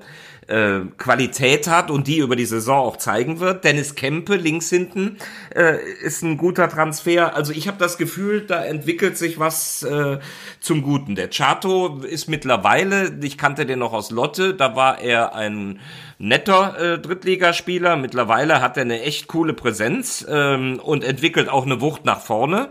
[0.53, 3.65] äh, Qualität hat und die über die Saison auch zeigen wird.
[3.65, 5.17] Dennis Kempe links hinten
[5.55, 7.35] äh, ist ein guter Transfer.
[7.35, 10.19] Also ich habe das Gefühl, da entwickelt sich was äh,
[10.61, 11.15] zum Guten.
[11.15, 15.81] Der Chato ist mittlerweile, ich kannte den noch aus Lotte, da war er ein
[16.23, 17.97] netter äh, Drittligaspieler.
[17.97, 22.69] Mittlerweile hat er eine echt coole Präsenz ähm, und entwickelt auch eine Wucht nach vorne.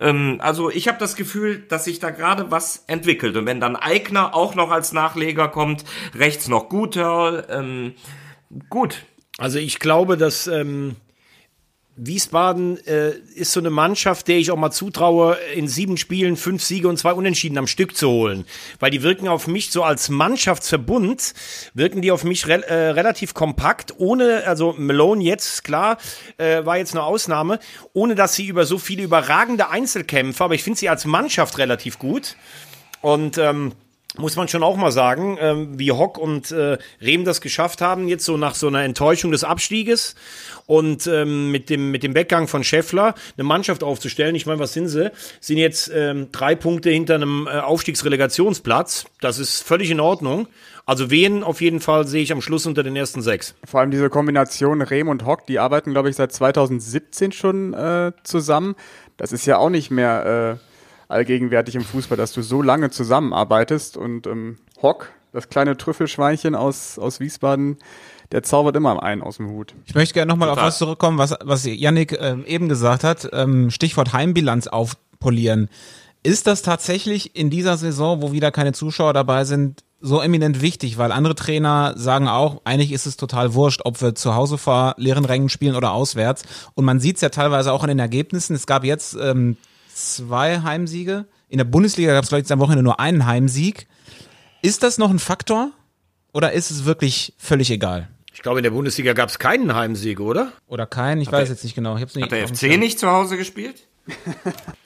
[0.00, 3.36] Ähm, also ich habe das Gefühl, dass sich da gerade was entwickelt.
[3.36, 5.84] Und wenn dann Eigner auch noch als Nachleger kommt,
[6.14, 7.94] rechts noch Guter, ähm,
[8.70, 9.04] gut.
[9.36, 10.94] Also ich glaube, dass ähm,
[11.96, 16.62] Wiesbaden äh, ist so eine Mannschaft, der ich auch mal zutraue, in sieben Spielen fünf
[16.62, 18.46] Siege und zwei Unentschieden am Stück zu holen.
[18.80, 21.34] Weil die wirken auf mich so als Mannschaftsverbund,
[21.74, 25.98] wirken die auf mich re äh, relativ kompakt, ohne, also Malone jetzt, klar,
[26.38, 27.58] äh, war jetzt eine Ausnahme,
[27.92, 31.98] ohne dass sie über so viele überragende Einzelkämpfe, aber ich finde sie als Mannschaft relativ
[31.98, 32.36] gut.
[33.02, 33.72] Und ähm,
[34.18, 38.08] muss man schon auch mal sagen, ähm, wie Hock und äh, Rehm das geschafft haben,
[38.08, 40.14] jetzt so nach so einer Enttäuschung des Abstieges
[40.66, 44.34] und ähm, mit dem mit dem Weggang von Scheffler eine Mannschaft aufzustellen.
[44.34, 45.10] Ich meine, was sind sie?
[45.40, 49.06] Sind jetzt ähm, drei Punkte hinter einem äh, Aufstiegsrelegationsplatz.
[49.20, 50.46] Das ist völlig in Ordnung.
[50.84, 53.54] Also wen auf jeden Fall sehe ich am Schluss unter den ersten sechs.
[53.64, 58.12] Vor allem diese Kombination Rehm und Hock, die arbeiten, glaube ich, seit 2017 schon äh,
[58.24, 58.74] zusammen.
[59.16, 60.71] Das ist ja auch nicht mehr äh,
[61.12, 66.98] allgegenwärtig im Fußball, dass du so lange zusammenarbeitest und ähm, Hock, das kleine Trüffelschweinchen aus,
[66.98, 67.78] aus Wiesbaden,
[68.32, 69.74] der zaubert immer einen aus dem Hut.
[69.84, 73.28] Ich möchte gerne nochmal auf was zurückkommen, was, was Yannick ähm, eben gesagt hat.
[73.32, 75.68] Ähm, Stichwort Heimbilanz aufpolieren.
[76.22, 80.96] Ist das tatsächlich in dieser Saison, wo wieder keine Zuschauer dabei sind, so eminent wichtig?
[80.96, 84.94] Weil andere Trainer sagen auch, eigentlich ist es total wurscht, ob wir zu Hause vor
[84.96, 86.44] leeren Rängen spielen oder auswärts.
[86.74, 88.54] Und man sieht es ja teilweise auch in den Ergebnissen.
[88.54, 89.56] Es gab jetzt ähm,
[89.94, 91.26] zwei Heimsiege.
[91.48, 93.86] In der Bundesliga gab es, glaube ich, am Wochenende nur einen Heimsieg.
[94.62, 95.70] Ist das noch ein Faktor?
[96.32, 98.08] Oder ist es wirklich völlig egal?
[98.32, 100.52] Ich glaube, in der Bundesliga gab es keinen Heimsieg, oder?
[100.66, 101.20] Oder keinen?
[101.20, 101.96] Ich Hat weiß der- jetzt nicht genau.
[101.96, 103.86] Ich hab's nicht Hat der FC nicht zu Hause gespielt?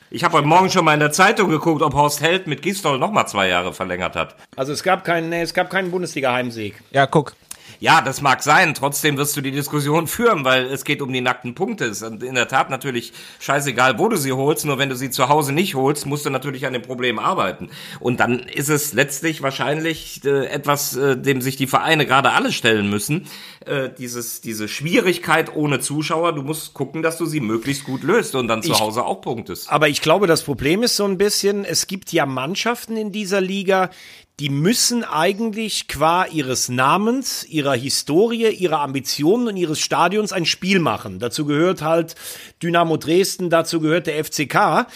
[0.09, 2.97] Ich habe heute Morgen schon mal in der Zeitung geguckt, ob Horst Held mit Gisdol
[2.97, 4.37] noch mal zwei Jahre verlängert hat.
[4.55, 6.81] Also es gab keinen, nee, es gab keinen Bundesliga-Heimsieg.
[6.92, 7.35] Ja, guck.
[7.81, 8.75] Ja, das mag sein.
[8.75, 11.85] Trotzdem wirst du die Diskussion führen, weil es geht um die nackten Punkte.
[11.87, 14.65] Es ist in der Tat natürlich scheißegal, wo du sie holst.
[14.65, 17.71] Nur wenn du sie zu Hause nicht holst, musst du natürlich an dem Problem arbeiten.
[18.01, 22.53] Und dann ist es letztlich wahrscheinlich äh, etwas, äh, dem sich die Vereine gerade alle
[22.53, 23.27] stellen müssen.
[23.65, 26.33] Äh, dieses, diese Schwierigkeit ohne Zuschauer.
[26.35, 29.21] Du musst gucken, dass du sie möglichst gut löst und dann zu Ich- Hause auch
[29.21, 29.71] punktest.
[29.71, 33.41] Aber ich glaube, das Problem ist so ein bisschen, es gibt ja Mannschaften in dieser
[33.41, 33.91] Liga,
[34.38, 40.79] die müssen eigentlich qua ihres Namens, ihrer Historie, ihrer Ambitionen und ihres Stadions ein Spiel
[40.79, 41.18] machen.
[41.18, 42.16] Dazu gehört halt
[42.62, 44.88] Dynamo Dresden, dazu gehört der FCK.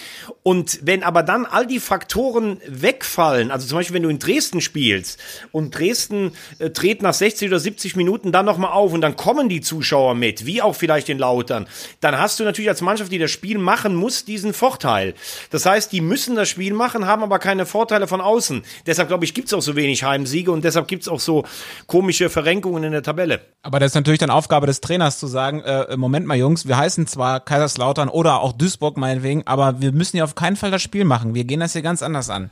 [0.43, 4.61] Und wenn aber dann all die Faktoren wegfallen, also zum Beispiel wenn du in Dresden
[4.61, 5.19] spielst
[5.53, 9.49] und Dresden äh, dreht nach 60 oder 70 Minuten dann nochmal auf und dann kommen
[9.49, 11.67] die Zuschauer mit, wie auch vielleicht in Lautern,
[12.03, 15.15] dann hast du natürlich als Mannschaft, die das Spiel machen muss, diesen Vorteil.
[15.49, 18.65] Das heißt, die müssen das Spiel machen, haben aber keine Vorteile von außen.
[18.87, 21.45] Deshalb glaube ich, gibt es auch so wenig Heimsiege und deshalb gibt es auch so
[21.87, 23.41] komische Verrenkungen in der Tabelle.
[23.63, 26.77] Aber das ist natürlich dann Aufgabe des Trainers zu sagen, äh, Moment mal Jungs, wir
[26.77, 30.83] heißen zwar Kaiserslautern oder auch Duisburg meinetwegen, aber wir müssen ja auf keinen Fall das
[30.83, 31.35] Spiel machen.
[31.35, 32.51] Wir gehen das hier ganz anders an.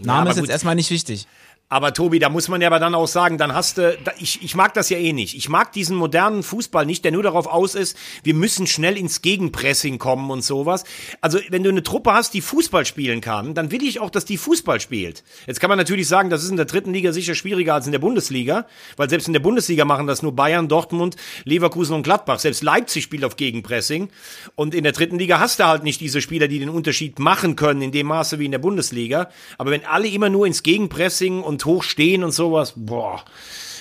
[0.00, 1.26] Name aber ist jetzt erstmal nicht wichtig.
[1.72, 4.56] Aber Tobi, da muss man ja aber dann auch sagen, dann hast du, ich, ich
[4.56, 5.36] mag das ja eh nicht.
[5.36, 9.22] Ich mag diesen modernen Fußball nicht, der nur darauf aus ist, wir müssen schnell ins
[9.22, 10.82] Gegenpressing kommen und sowas.
[11.20, 14.24] Also wenn du eine Truppe hast, die Fußball spielen kann, dann will ich auch, dass
[14.24, 15.22] die Fußball spielt.
[15.46, 17.92] Jetzt kann man natürlich sagen, das ist in der dritten Liga sicher schwieriger als in
[17.92, 22.40] der Bundesliga, weil selbst in der Bundesliga machen das nur Bayern, Dortmund, Leverkusen und Gladbach.
[22.40, 24.08] Selbst Leipzig spielt auf Gegenpressing.
[24.56, 27.54] Und in der dritten Liga hast du halt nicht diese Spieler, die den Unterschied machen
[27.54, 29.30] können in dem Maße wie in der Bundesliga.
[29.56, 33.22] Aber wenn alle immer nur ins Gegenpressing und hoch stehen und sowas, boah,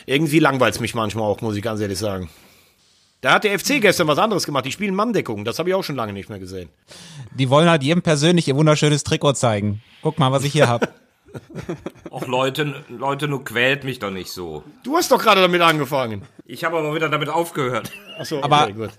[0.06, 2.30] irgendwie langweilt's mich manchmal auch, muss ich ganz ehrlich sagen.
[3.22, 4.66] Da hat der FC gestern was anderes gemacht.
[4.66, 5.44] Die spielen Manndeckung.
[5.44, 6.70] Das habe ich auch schon lange nicht mehr gesehen.
[7.36, 9.82] Die wollen halt jedem persönlich ihr wunderschönes Trikot zeigen.
[10.02, 10.88] Guck mal, was ich hier habe.
[12.10, 14.64] Och Leute, Leute, nur quält mich doch nicht so.
[14.84, 16.24] Du hast doch gerade damit angefangen.
[16.46, 17.92] Ich habe aber wieder damit aufgehört.
[18.18, 18.90] Achso, Aber- okay, gut.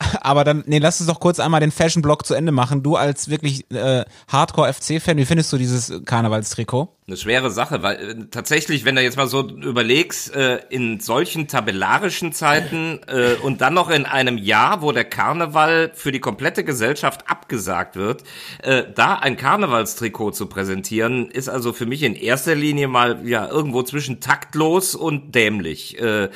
[0.20, 2.82] Aber dann, nee, lass uns doch kurz einmal den Fashion-Block zu Ende machen.
[2.84, 6.88] Du als wirklich äh, Hardcore-FC-Fan, wie findest du dieses Karnevalstrikot?
[7.08, 11.48] Eine schwere Sache, weil äh, tatsächlich, wenn du jetzt mal so überlegst, äh, in solchen
[11.48, 16.62] tabellarischen Zeiten äh, und dann noch in einem Jahr, wo der Karneval für die komplette
[16.62, 18.22] Gesellschaft abgesagt wird,
[18.62, 23.48] äh, da ein Karnevalstrikot zu präsentieren, ist also für mich in erster Linie mal ja
[23.48, 26.00] irgendwo zwischen taktlos und dämlich.
[26.00, 26.26] Äh,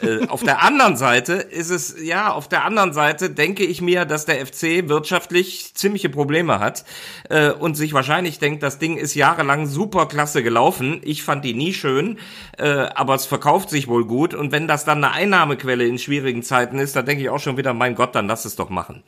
[0.00, 4.06] äh, auf der anderen Seite ist es, ja, auf der anderen Seite denke ich mir,
[4.06, 6.86] dass der FC wirtschaftlich ziemliche Probleme hat
[7.28, 11.00] äh, und sich wahrscheinlich denkt, das Ding ist jahrelang super klasse gelaufen.
[11.02, 12.18] Ich fand die nie schön,
[12.56, 14.32] äh, aber es verkauft sich wohl gut.
[14.32, 17.56] Und wenn das dann eine Einnahmequelle in schwierigen Zeiten ist, dann denke ich auch schon
[17.56, 19.02] wieder, mein Gott, dann lass es doch machen.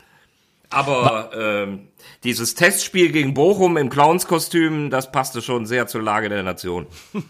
[0.69, 1.88] Aber ähm,
[2.25, 6.87] dieses Testspiel gegen Bochum im Clownskostüm, das passte schon sehr zur Lage der Nation.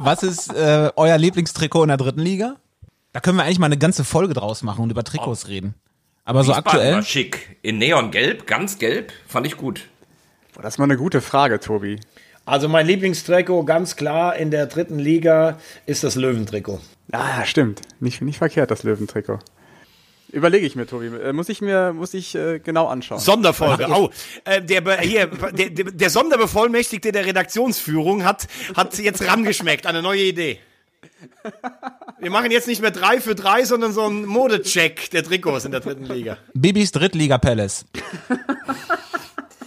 [0.00, 2.56] Was ist äh, euer Lieblingstrikot in der dritten Liga?
[3.12, 5.74] Da können wir eigentlich mal eine ganze Folge draus machen und über Trikots reden.
[6.24, 6.94] Aber so Wiesbaden aktuell.
[6.94, 7.58] War schick.
[7.62, 9.88] In Neongelb, ganz gelb, fand ich gut.
[10.58, 12.00] Boah, das ist mal eine gute Frage, Tobi.
[12.44, 16.80] Also mein Lieblingstrikot ganz klar in der dritten Liga ist das Löwentrikot.
[17.12, 17.82] Ah, stimmt.
[18.00, 19.38] Nicht, nicht verkehrt, das Löwentrikot.
[20.32, 21.06] Überlege ich mir, Tobi.
[21.16, 23.20] Äh, Muss ich mir, muss ich äh, genau anschauen.
[23.20, 23.86] Sonderfolge.
[23.88, 24.10] Oh,
[24.44, 29.86] äh, der, hier, der, der, der Sonderbevollmächtigte der Redaktionsführung hat, hat jetzt rangeschmeckt.
[29.86, 30.58] Eine neue Idee.
[32.18, 35.70] Wir machen jetzt nicht mehr drei für drei, sondern so einen Modecheck der Trikots in
[35.70, 36.36] der dritten Liga.
[36.52, 37.84] Bibis Drittliga-Palace.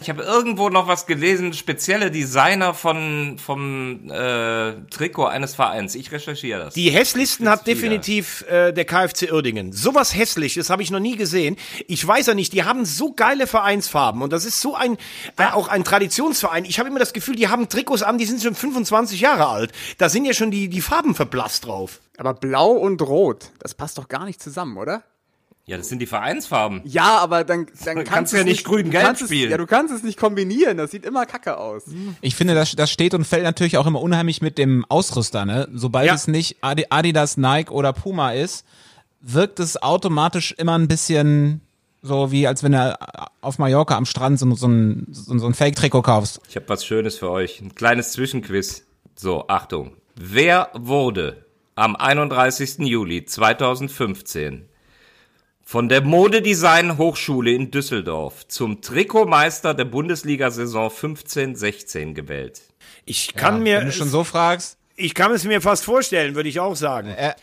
[0.01, 5.93] Ich habe irgendwo noch was gelesen, spezielle Designer von vom äh, Trikot eines Vereins.
[5.93, 6.73] Ich recherchiere das.
[6.73, 9.73] Die hässlichsten hat definitiv äh, der KfC Uerdingen.
[9.73, 11.55] Sowas hässliches habe ich noch nie gesehen.
[11.87, 14.97] Ich weiß ja nicht, die haben so geile Vereinsfarben und das ist so ein
[15.37, 16.65] äh, auch ein Traditionsverein.
[16.65, 19.71] Ich habe immer das Gefühl, die haben Trikots an, die sind schon 25 Jahre alt.
[19.99, 21.99] Da sind ja schon die die Farben verblasst drauf.
[22.17, 25.03] Aber blau und rot, das passt doch gar nicht zusammen, oder?
[25.71, 26.81] Ja, das sind die Vereinsfarben.
[26.83, 29.49] Ja, aber dann, dann kannst, kannst du ja nicht grün-gelb kannst es- spielen.
[29.51, 30.75] Ja, du kannst es nicht kombinieren.
[30.77, 31.83] Das sieht immer kacke aus.
[32.19, 35.45] Ich finde, das, das steht und fällt natürlich auch immer unheimlich mit dem Ausrüster.
[35.45, 35.69] Ne?
[35.73, 36.15] Sobald Ja.
[36.15, 38.65] es nicht Adi- Adidas, Nike oder Puma ist,
[39.21, 41.61] wirkt es automatisch immer ein bisschen
[42.01, 42.97] so wie, als wenn du
[43.41, 46.41] auf Mallorca am Strand so, so ein, so, so ein Fake-Trikot kaufst.
[46.49, 47.61] Ich habe was Schönes für euch.
[47.61, 48.83] Ein kleines Zwischenquiz.
[49.15, 49.95] So, Achtung.
[50.15, 52.79] Wer wurde am 31.
[52.79, 54.65] Juli 2015
[55.71, 62.61] von der Modedesign Hochschule in Düsseldorf zum Trikotmeister der Bundesliga-Saison 15-16 gewählt?
[63.05, 66.49] Ich kann Wenn mir du schon so fragst, ich kann es mir fast vorstellen, würde
[66.49, 67.11] ich auch sagen.
[67.11, 67.35] äh,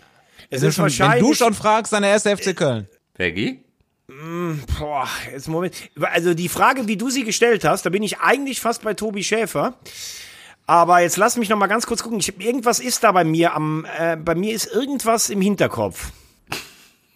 [0.51, 2.87] es wenn, du ist schon, wenn wahrscheinlich du schon fragst, dann der erste FC Köln.
[3.15, 3.65] Peggy?
[4.79, 5.75] Boah, jetzt Moment.
[5.99, 9.25] Also die Frage, wie du sie gestellt hast, da bin ich eigentlich fast bei Tobi
[9.25, 9.79] Schäfer.
[10.67, 12.19] Aber jetzt lass mich noch mal ganz kurz gucken.
[12.19, 16.13] Ich, irgendwas ist da bei mir am, äh, bei mir ist irgendwas im Hinterkopf.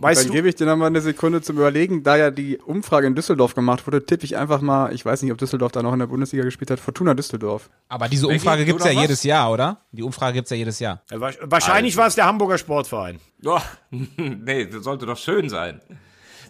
[0.02, 0.32] Weißt Dann du?
[0.34, 2.02] gebe ich dir noch mal eine Sekunde zum Überlegen.
[2.02, 5.30] Da ja die Umfrage in Düsseldorf gemacht wurde, tippe ich einfach mal, ich weiß nicht,
[5.30, 7.70] ob Düsseldorf da noch in der Bundesliga gespielt hat, Fortuna Düsseldorf.
[7.88, 9.00] Aber diese Umfrage du gibt's ja was?
[9.00, 9.80] jedes Jahr, oder?
[9.92, 11.02] Die Umfrage gibt's ja jedes Jahr.
[11.10, 13.20] Wa- Wahrscheinlich war es der Hamburger Sportverein.
[13.44, 13.60] Oh,
[13.90, 15.80] nee, das sollte doch schön sein.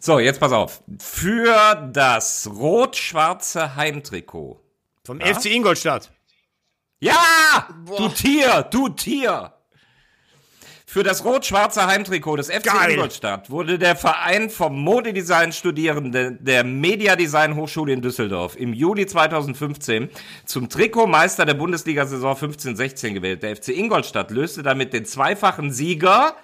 [0.01, 0.83] So, jetzt pass auf.
[0.99, 4.61] Für das rot-schwarze Heimtrikot.
[5.05, 6.11] Vom FC Ingolstadt.
[7.01, 7.69] Ja!
[7.99, 9.53] Du Tier, du Tier!
[10.93, 12.91] Für das rot-schwarze Heimtrikot des FC Geil.
[12.91, 20.11] Ingolstadt wurde der Verein vom Modedesign-Studierenden der Mediadesign Hochschule in Düsseldorf im Juli 2015
[20.45, 23.43] zum Trikotmeister der Bundesliga-Saison 15-16 gewählt.
[23.43, 26.37] Der FC Ingolstadt löste damit den zweifachen Sieger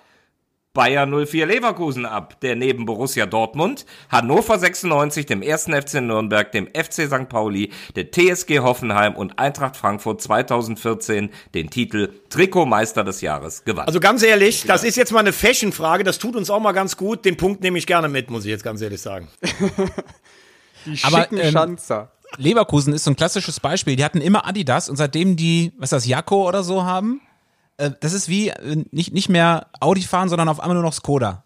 [0.75, 5.65] Bayer 04 Leverkusen ab, der neben Borussia Dortmund, Hannover 96, dem 1.
[5.65, 7.29] FC Nürnberg, dem FC St.
[7.29, 13.87] Pauli, der TSG Hoffenheim und Eintracht Frankfurt 2014 den Titel Trikotmeister des Jahres gewann.
[13.87, 16.05] Also ganz ehrlich, das ist jetzt mal eine Fashion-Frage.
[16.05, 17.25] Das tut uns auch mal ganz gut.
[17.25, 19.29] Den Punkt nehme ich gerne mit, muss ich jetzt ganz ehrlich sagen.
[20.85, 22.13] Die Aber, schicken ähm, Schanzer.
[22.37, 23.97] Leverkusen ist so ein klassisches Beispiel.
[23.97, 27.21] Die hatten immer Adidas und seitdem die, was ist das, Jakko oder so haben,
[27.79, 31.45] das ist wie äh, nicht, nicht mehr Audi fahren, sondern auf einmal nur noch Skoda.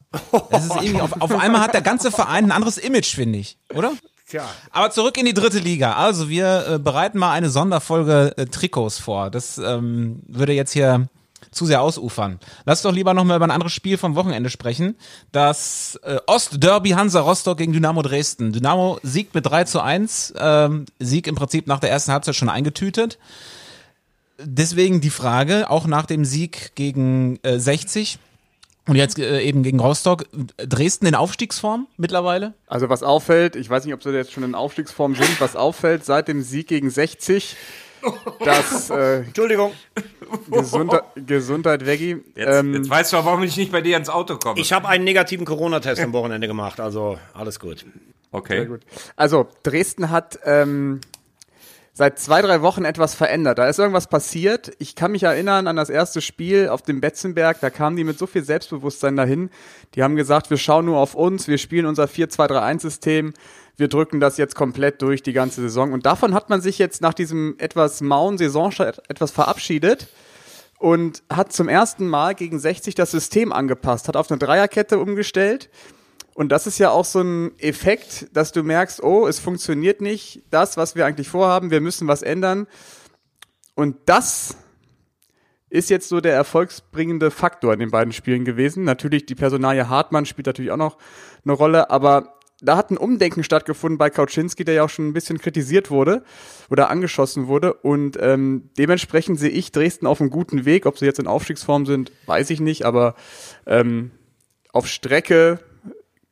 [0.51, 3.59] Das ist irgendwie, auf, auf einmal hat der ganze Verein ein anderes Image, finde ich,
[3.75, 3.93] oder?
[4.29, 4.45] Tja.
[4.71, 5.95] Aber zurück in die dritte Liga.
[5.95, 9.31] Also wir äh, bereiten mal eine Sonderfolge äh, Trikots vor.
[9.31, 11.09] Das ähm, würde jetzt hier
[11.51, 12.41] zu sehr ausufern.
[12.65, 14.97] Lass doch lieber noch mal über ein anderes Spiel vom Wochenende sprechen.
[15.33, 18.53] Das äh, Ostderby Hansa Rostock gegen Dynamo Dresden.
[18.53, 20.35] Dynamo siegt mit 3 zu 1.
[20.39, 23.19] Ähm, Sieg im Prinzip nach der ersten Halbzeit schon eingetütet.
[24.39, 28.19] Deswegen die Frage, auch nach dem Sieg gegen äh, 60
[28.89, 30.25] und jetzt äh, eben gegen Rostock,
[30.57, 32.55] Dresden in Aufstiegsform mittlerweile?
[32.67, 36.05] Also was auffällt, ich weiß nicht, ob sie jetzt schon in Aufstiegsform sind, was auffällt
[36.05, 37.57] seit dem Sieg gegen 60,
[38.45, 39.73] dass äh, Entschuldigung.
[40.51, 42.17] Gesundheit, Gesundheit Veggie.
[42.35, 44.59] Jetzt, ähm, jetzt weißt du auch, warum ich nicht bei dir ins Auto komme.
[44.59, 47.85] Ich habe einen negativen Corona-Test am Wochenende gemacht, also alles gut.
[48.33, 48.57] okay.
[48.57, 48.81] Sehr gut.
[49.15, 51.01] Also, Dresden hat ähm,
[51.93, 53.59] seit zwei, drei Wochen etwas verändert.
[53.59, 54.73] Da ist irgendwas passiert.
[54.79, 57.61] Ich kann mich erinnern an das erste Spiel auf dem Betzenberg.
[57.61, 59.51] Da kamen die mit so viel Selbstbewusstsein dahin.
[59.95, 63.35] Die haben gesagt, wir schauen nur auf uns, wir spielen unser 4-2-3-1-System.
[63.77, 65.93] Wir drücken das jetzt komplett durch die ganze Saison.
[65.93, 70.09] Und davon hat man sich jetzt nach diesem etwas mauen Saisonstart etwas verabschiedet
[70.79, 75.71] und hat zum ersten Mal gegen 60 das System angepasst, hat auf eine Dreierkette umgestellt.
[76.35, 80.43] Und das ist ja auch so ein Effekt, dass du merkst, oh, es funktioniert nicht
[80.51, 82.67] das, was wir eigentlich vorhaben, wir müssen was ändern.
[83.75, 84.57] Und das
[85.69, 88.85] ist jetzt so der erfolgsbringende Faktor in den beiden Spielen gewesen.
[88.85, 90.99] Natürlich die Personalie Hartmann spielt natürlich auch noch
[91.45, 95.13] eine Rolle, aber da hat ein Umdenken stattgefunden bei Kauczynski, der ja auch schon ein
[95.13, 96.23] bisschen kritisiert wurde
[96.71, 97.75] oder angeschossen wurde.
[97.75, 100.87] Und ähm, dementsprechend sehe ich Dresden auf einem guten Weg.
[100.87, 103.17] Ob sie jetzt in Aufstiegsform sind, weiß ich nicht, aber
[103.67, 104.13] ähm,
[104.73, 105.59] auf Strecke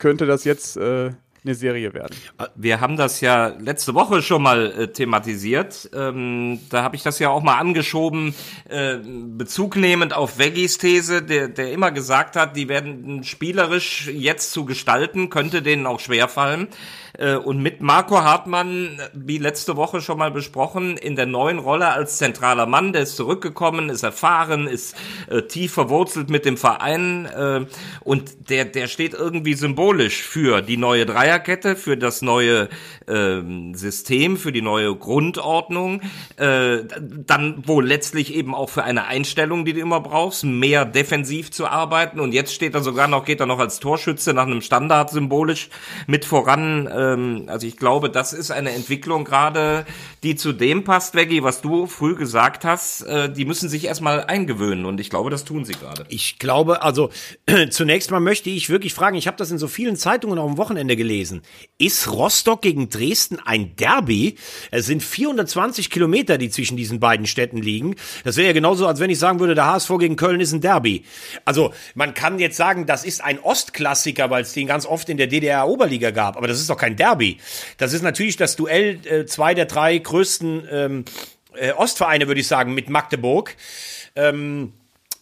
[0.00, 1.12] könnte das jetzt äh,
[1.44, 2.14] eine Serie werden.
[2.54, 5.88] Wir haben das ja letzte Woche schon mal äh, thematisiert.
[5.94, 8.34] Ähm, da habe ich das ja auch mal angeschoben,
[8.68, 14.52] äh, Bezug nehmend auf Veggis These, der, der immer gesagt hat, die werden spielerisch jetzt
[14.52, 16.68] zu gestalten, könnte denen auch schwerfallen.
[17.18, 21.88] Äh, und mit Marco Hartmann, wie letzte Woche schon mal besprochen, in der neuen Rolle
[21.88, 24.96] als zentraler Mann, der ist zurückgekommen, ist erfahren, ist
[25.28, 27.66] äh, tief verwurzelt mit dem Verein äh,
[28.04, 32.68] und der, der steht irgendwie symbolisch für die neue Dreierkette, für das neue
[33.06, 33.40] äh,
[33.74, 36.00] System, für die neue Grundordnung,
[36.36, 36.78] äh,
[37.26, 41.66] dann wohl letztlich eben auch für eine Einstellung, die du immer brauchst, mehr defensiv zu
[41.66, 45.10] arbeiten und jetzt steht er sogar noch, geht er noch als Torschütze nach einem Standard
[45.10, 45.68] symbolisch
[46.06, 49.84] mit voran, äh, ähm, also ich glaube, das ist eine Entwicklung gerade,
[50.22, 53.02] die zu dem passt, Veggie, was du früh gesagt hast.
[53.02, 56.04] Äh, die müssen sich erstmal eingewöhnen und ich glaube, das tun sie gerade.
[56.08, 57.10] Ich glaube, also
[57.70, 60.58] zunächst mal möchte ich wirklich fragen, ich habe das in so vielen Zeitungen auch am
[60.58, 61.19] Wochenende gelesen.
[61.78, 64.36] Ist Rostock gegen Dresden ein Derby?
[64.70, 67.96] Es sind 420 Kilometer, die zwischen diesen beiden Städten liegen.
[68.24, 70.60] Das wäre ja genauso, als wenn ich sagen würde, der HSV gegen Köln ist ein
[70.60, 71.04] Derby.
[71.46, 75.16] Also man kann jetzt sagen, das ist ein Ostklassiker, weil es den ganz oft in
[75.16, 76.36] der DDR-Oberliga gab.
[76.36, 77.38] Aber das ist doch kein kein Derby.
[77.78, 81.04] Das ist natürlich das Duell äh, zwei der drei größten ähm,
[81.54, 83.56] äh, Ostvereine, würde ich sagen, mit Magdeburg.
[84.16, 84.72] Ähm,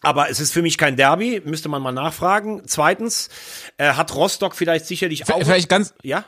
[0.02, 2.62] aber es ist für mich kein Derby, müsste man mal nachfragen.
[2.66, 3.28] Zweitens
[3.76, 5.38] äh, hat Rostock vielleicht sicherlich auch.
[5.40, 5.94] Vielleicht ganz.
[6.02, 6.24] Ja?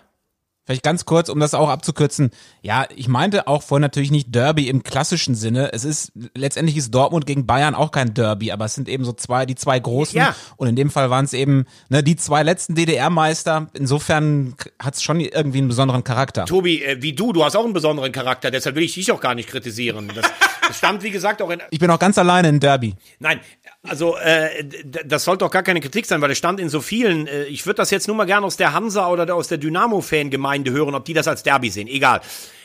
[0.66, 2.30] Vielleicht ganz kurz, um das auch abzukürzen.
[2.62, 5.72] Ja, ich meinte auch vorhin natürlich nicht Derby im klassischen Sinne.
[5.72, 9.12] Es ist, letztendlich ist Dortmund gegen Bayern auch kein Derby, aber es sind eben so
[9.12, 10.16] zwei, die zwei großen.
[10.16, 10.36] Ja.
[10.58, 13.68] Und in dem Fall waren es eben, ne, die zwei letzten DDR-Meister.
[13.72, 16.44] Insofern hat es schon irgendwie einen besonderen Charakter.
[16.44, 19.20] Tobi, äh, wie du, du hast auch einen besonderen Charakter, deshalb will ich dich auch
[19.20, 20.12] gar nicht kritisieren.
[20.14, 20.30] Das,
[20.68, 21.60] das stammt, wie gesagt, auch in.
[21.70, 22.94] Ich bin auch ganz alleine in Derby.
[23.18, 23.40] Nein,
[23.82, 24.64] also äh,
[25.06, 27.26] das sollte doch gar keine Kritik sein, weil es stand in so vielen.
[27.26, 30.70] Äh, ich würde das jetzt nur mal gerne aus der Hansa oder aus der Dynamo-Fangemeinde
[30.70, 31.88] hören, ob die das als Derby sehen.
[31.88, 32.20] Egal.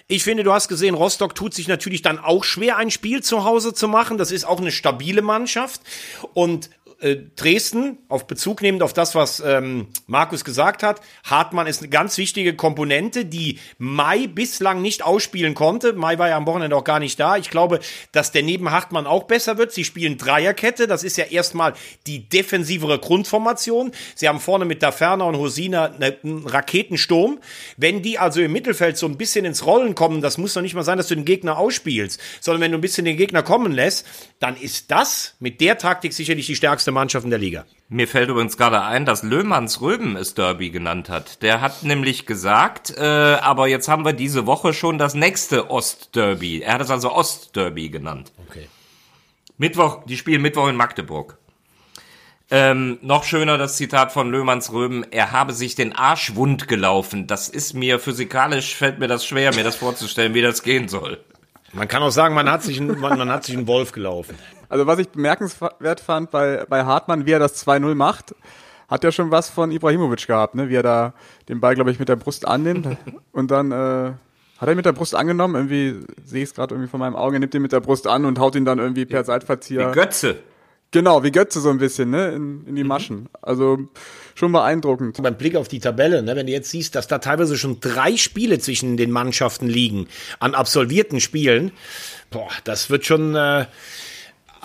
[0.08, 3.44] Ich finde, du hast gesehen, Rostock tut sich natürlich dann auch schwer, ein Spiel zu
[3.44, 4.18] Hause zu machen.
[4.18, 5.82] Das ist auch eine stabile Mannschaft.
[6.34, 6.70] Und
[7.00, 11.90] äh, Dresden, auf Bezug nehmend auf das, was ähm, Markus gesagt hat, Hartmann ist eine
[11.90, 15.94] ganz wichtige Komponente, die Mai bislang nicht ausspielen konnte.
[15.94, 17.38] Mai war ja am Wochenende auch gar nicht da.
[17.38, 17.80] Ich glaube,
[18.12, 19.72] dass der neben Hartmann auch besser wird.
[19.74, 20.88] Sie spielen Dreierkette.
[20.88, 21.74] Das ist ja erstmal
[22.08, 23.92] die defensivere Grundformation.
[24.16, 27.40] Sie haben vorne mit Daferner und Hosina einen Raketensturm.
[27.78, 30.76] Wenn die also im Mittelfeld so ein bisschen ins Rollen kommen, das muss doch nicht
[30.76, 33.72] mal sein, dass du den Gegner ausspielst, sondern wenn du ein bisschen den Gegner kommen
[33.72, 34.06] lässt,
[34.40, 37.66] dann ist das mit der Taktik sicherlich die stärkste Mannschaften der Liga.
[37.90, 41.42] Mir fällt übrigens gerade ein, dass Löhmanns Röben es Derby genannt hat.
[41.42, 46.62] Der hat nämlich gesagt, äh, aber jetzt haben wir diese Woche schon das nächste Ostderby.
[46.62, 48.32] Er hat es also Ostderby genannt.
[48.50, 48.68] Okay.
[49.58, 51.38] Mittwoch, die spielen Mittwoch in Magdeburg.
[52.52, 57.26] Ähm, noch schöner das Zitat von Löhmanns Röben, er habe sich den Arsch wund gelaufen.
[57.26, 61.24] Das ist mir physikalisch, fällt mir das schwer, mir das vorzustellen, wie das gehen soll.
[61.74, 64.38] Man kann auch sagen, man hat sich, man, man hat sich einen Wolf gelaufen.
[64.70, 68.36] Also was ich bemerkenswert fand bei, bei Hartmann, wie er das 2-0 macht,
[68.88, 70.70] hat er schon was von Ibrahimovic gehabt, ne?
[70.70, 71.14] wie er da
[71.50, 72.88] den Ball, glaube ich, mit der Brust annimmt
[73.32, 74.12] und dann äh,
[74.58, 77.38] hat er mit der Brust angenommen, irgendwie sehe ich es gerade irgendwie von meinem Auge,
[77.38, 79.90] er nimmt ihn mit der Brust an und haut ihn dann irgendwie per Seitverzieher.
[79.90, 80.38] Wie Götze.
[80.92, 82.88] Genau, wie Götze so ein bisschen, ne, in, in die mhm.
[82.88, 83.30] Maschen.
[83.42, 83.80] Also
[84.34, 85.22] schon beeindruckend.
[85.22, 88.16] Beim Blick auf die Tabelle, ne, wenn du jetzt siehst, dass da teilweise schon drei
[88.16, 90.08] Spiele zwischen den Mannschaften liegen
[90.40, 91.72] an absolvierten Spielen,
[92.30, 93.66] boah, das wird schon, äh,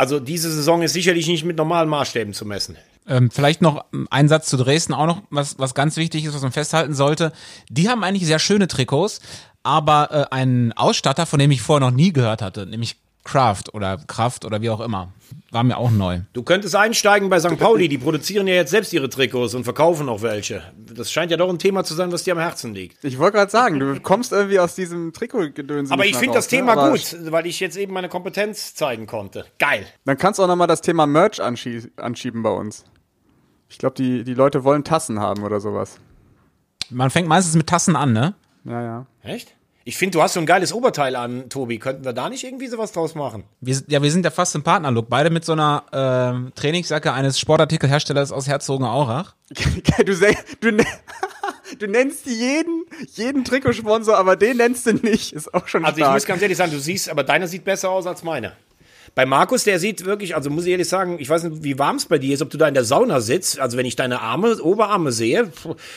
[0.01, 2.79] also diese Saison ist sicherlich nicht mit normalen Maßstäben zu messen.
[3.07, 6.41] Ähm, vielleicht noch ein Satz zu Dresden auch noch, was, was ganz wichtig ist, was
[6.41, 7.33] man festhalten sollte.
[7.69, 9.21] Die haben eigentlich sehr schöne Trikots,
[9.63, 13.99] aber äh, einen Ausstatter, von dem ich vorher noch nie gehört hatte, nämlich Craft oder
[14.07, 15.13] Kraft oder wie auch immer.
[15.51, 16.21] War mir auch neu.
[16.33, 17.59] Du könntest einsteigen bei St.
[17.59, 20.63] Pauli, die produzieren ja jetzt selbst ihre Trikots und verkaufen auch welche.
[20.77, 23.05] Das scheint ja doch ein Thema zu sein, was dir am Herzen liegt.
[23.05, 25.91] Ich wollte gerade sagen, du kommst irgendwie aus diesem Trikotgedöns.
[25.91, 26.59] Aber ich finde das ne?
[26.59, 29.45] Thema Aber gut, weil ich jetzt eben meine Kompetenz zeigen konnte.
[29.59, 29.87] Geil.
[30.05, 32.85] Dann kannst du auch nochmal das Thema Merch anschie anschieben bei uns.
[33.69, 35.99] Ich glaube, die, die Leute wollen Tassen haben oder sowas.
[36.91, 38.35] Man fängt meistens mit Tassen an, ne?
[38.65, 39.07] Ja, ja.
[39.23, 39.55] Echt?
[39.91, 41.81] Ich finde, du hast so ein geiles Oberteil an, Tobi.
[41.81, 43.43] Könnten wir da nicht irgendwie sowas draus machen?
[43.61, 45.09] Wir, ja, wir sind ja fast im Partnerlook.
[45.09, 49.35] Beide mit so einer ähm, Trainingsjacke eines Sportartikelherstellers aus Herzogenaurach.
[50.07, 50.15] du,
[50.61, 50.87] du, ne-
[51.81, 52.85] du nennst jeden,
[53.15, 55.33] jeden Trikotsponsor, aber den nennst du nicht.
[55.33, 56.15] Ist auch schon Also ich stark.
[56.15, 58.53] muss ganz ehrlich sagen, du siehst, aber deiner sieht besser aus als meiner.
[59.15, 61.97] Bei Markus, der sieht wirklich, also muss ich ehrlich sagen, ich weiß nicht, wie warm
[61.97, 63.59] es bei dir ist, ob du da in der Sauna sitzt.
[63.59, 65.53] Also wenn ich deine Arme, Oberarme sehe,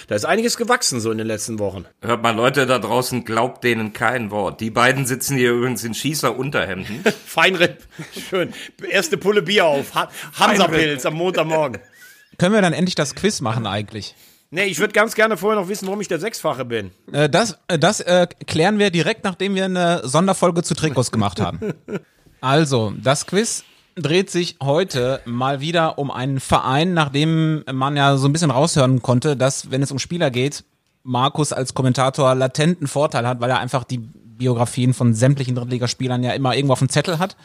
[0.08, 1.86] da ist einiges gewachsen so in den letzten Wochen.
[2.02, 4.62] Hört mal, Leute da draußen, glaubt denen kein Wort.
[4.62, 7.04] Die beiden sitzen hier übrigens in Schießer-Unterhemden.
[7.26, 7.84] Feinripp,
[8.30, 8.54] schön.
[8.90, 9.94] Erste Pulle Bier auf.
[9.96, 10.10] Ha
[10.40, 11.82] Hansapilz am Montagmorgen.
[12.38, 14.16] Können wir dann endlich das Quiz machen eigentlich?
[14.50, 16.92] Nee, ich würde ganz gerne vorher noch wissen, warum ich der Sechsfache bin.
[17.12, 21.40] Äh, das äh, das äh, klären wir direkt, nachdem wir eine Sonderfolge zu Trikots gemacht
[21.42, 21.74] haben.
[22.44, 23.64] Also, das Quiz
[23.96, 29.02] dreht sich heute mal wieder um einen Verein, nachdem man ja so ein bisschen raushören
[29.02, 30.66] konnte, dass, wenn es um Spieler geht,
[31.04, 36.32] Markus als Kommentator latenten Vorteil hat, weil er einfach die Biografien von sämtlichen Drittligaspielern ja
[36.34, 37.38] immer irgendwo auf dem Zettel hat.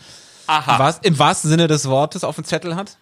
[0.74, 2.96] Im, wahrst- Im wahrsten Sinne des Wortes auf dem Zettel hat.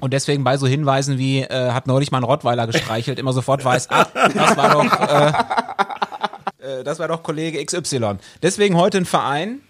[0.00, 3.64] Und deswegen bei so Hinweisen wie, äh, hat neulich mal ein Rottweiler gestreichelt, immer sofort
[3.66, 5.00] weiß, ah, das war doch,
[6.62, 8.16] äh, äh, das war doch Kollege XY.
[8.42, 9.60] Deswegen heute ein Verein.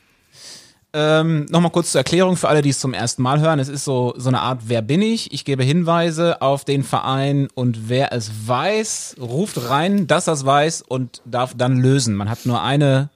[0.95, 3.59] Ähm, Nochmal kurz zur Erklärung für alle, die es zum ersten Mal hören.
[3.59, 5.33] Es ist so, so eine Art Wer bin ich?
[5.33, 10.45] Ich gebe Hinweise auf den Verein und wer es weiß, ruft rein, dass er es
[10.45, 12.15] weiß und darf dann lösen.
[12.15, 13.09] Man hat nur eine,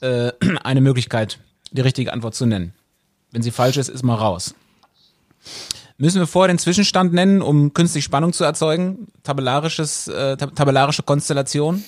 [0.00, 0.30] äh,
[0.62, 1.40] eine Möglichkeit,
[1.72, 2.72] die richtige Antwort zu nennen.
[3.32, 4.54] Wenn sie falsch ist, ist man raus.
[5.96, 9.08] Müssen wir vorher den Zwischenstand nennen, um künstlich Spannung zu erzeugen?
[9.24, 11.82] Tabellarisches, äh, tab tabellarische Konstellation?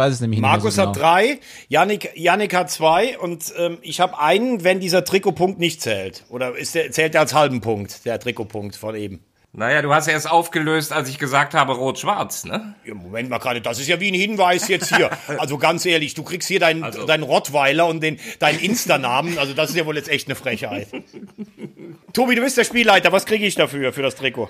[0.00, 1.06] Weiß es nämlich Markus nicht mehr so hat genau.
[1.06, 1.38] drei,
[1.68, 6.24] Yannick, Yannick hat zwei und ähm, ich habe einen, wenn dieser Trikotpunkt nicht zählt.
[6.30, 9.20] Oder ist der, zählt der als halben Punkt, der Trikotpunkt von eben?
[9.52, 12.76] naja, du hast erst aufgelöst, als ich gesagt habe rot-schwarz, ne?
[12.84, 15.10] Ja, Moment mal gerade, das ist ja wie ein Hinweis jetzt hier.
[15.38, 19.38] Also ganz ehrlich, du kriegst hier deinen, Also- deinen Rottweiler und den, deinen Insta-Namen.
[19.38, 20.88] Also das ist ja wohl jetzt echt eine Frechheit.
[22.12, 23.12] Tobi, du bist der Spielleiter.
[23.12, 24.48] Was kriege ich dafür, für das Trikot?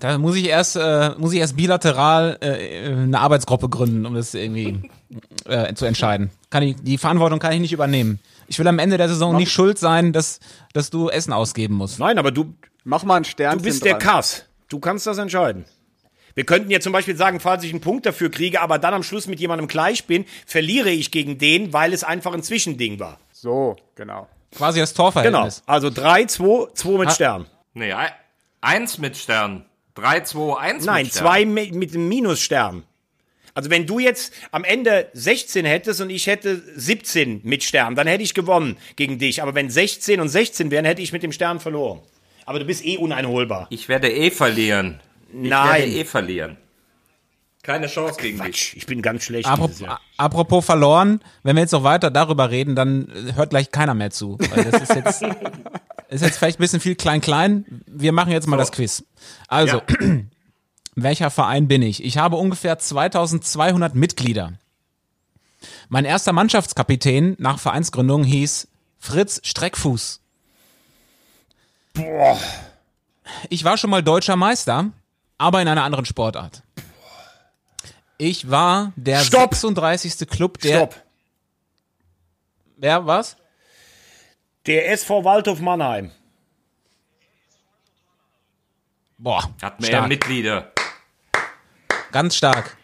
[0.00, 4.34] Da muss ich erst, äh, muss ich erst bilateral äh, eine Arbeitsgruppe gründen, um das
[4.34, 4.90] irgendwie
[5.46, 6.30] äh, zu entscheiden.
[6.50, 8.20] Kann ich, die Verantwortung kann ich nicht übernehmen.
[8.46, 10.40] Ich will am Ende der Saison nicht schuld sein, dass,
[10.72, 11.98] dass du Essen ausgeben musst.
[11.98, 14.00] Nein, aber du, Mach mal ein Sternchen du bist der dran.
[14.00, 14.46] Kass.
[14.68, 15.64] Du kannst das entscheiden.
[16.34, 19.02] Wir könnten jetzt zum Beispiel sagen, falls ich einen Punkt dafür kriege, aber dann am
[19.02, 23.18] Schluss mit jemandem gleich bin, verliere ich gegen den, weil es einfach ein Zwischending war.
[23.32, 24.28] So, genau.
[24.56, 25.04] Quasi das Genau.
[25.10, 25.62] Torverhältnis.
[25.66, 27.12] Also 3, 2, 2 mit Ah.
[27.12, 27.46] Stern.
[27.74, 28.12] Nee, ei-
[28.60, 29.64] eins mit Stern.
[29.94, 31.24] Drei, zwei, eins Nein, mit Stern.
[31.26, 32.84] zwei mit, mit einem Minusstern.
[33.54, 38.06] Also wenn du jetzt am Ende 16 hättest und ich hätte 17 mit Stern, dann
[38.06, 39.42] hätte ich gewonnen gegen dich.
[39.42, 42.00] Aber wenn 16 und 16 wären, hätte ich mit dem Stern verloren.
[42.46, 43.66] Aber du bist eh uneinholbar.
[43.70, 45.00] Ich werde eh verlieren.
[45.32, 45.80] Ich Nein.
[45.82, 46.56] werde eh verlieren.
[47.62, 48.74] Keine Chance gegen dich.
[48.76, 50.00] Ich bin ganz schlecht Apropos, dieses Jahr.
[50.16, 54.38] apropos verloren, wenn wir jetzt noch weiter darüber reden, dann hört gleich keiner mehr zu.
[54.38, 55.22] Weil das ist jetzt,
[56.08, 57.82] ist jetzt vielleicht ein bisschen viel klein-klein.
[57.86, 59.04] Wir machen jetzt mal das Quiz.
[59.46, 59.82] Also,
[60.94, 62.02] welcher Verein bin ich?
[62.02, 64.54] Ich habe ungefähr 2200 Mitglieder.
[65.90, 70.20] Mein erster Mannschaftskapitän nach Vereinsgründung hieß Fritz Streckfuß.
[71.92, 72.38] Boah.
[73.50, 74.90] Ich war schon mal deutscher Meister,
[75.36, 76.62] aber in einer anderen Sportart.
[78.22, 79.54] Ich war der Stopp!
[79.54, 80.28] 36.
[80.28, 80.76] Club der.
[80.76, 80.94] Stopp.
[82.76, 83.38] Wer was?
[84.66, 86.10] Der SV Waldhof Mannheim.
[89.16, 90.08] Boah, Hat mehr stark.
[90.08, 90.70] Mitglieder.
[92.12, 92.76] ganz stark.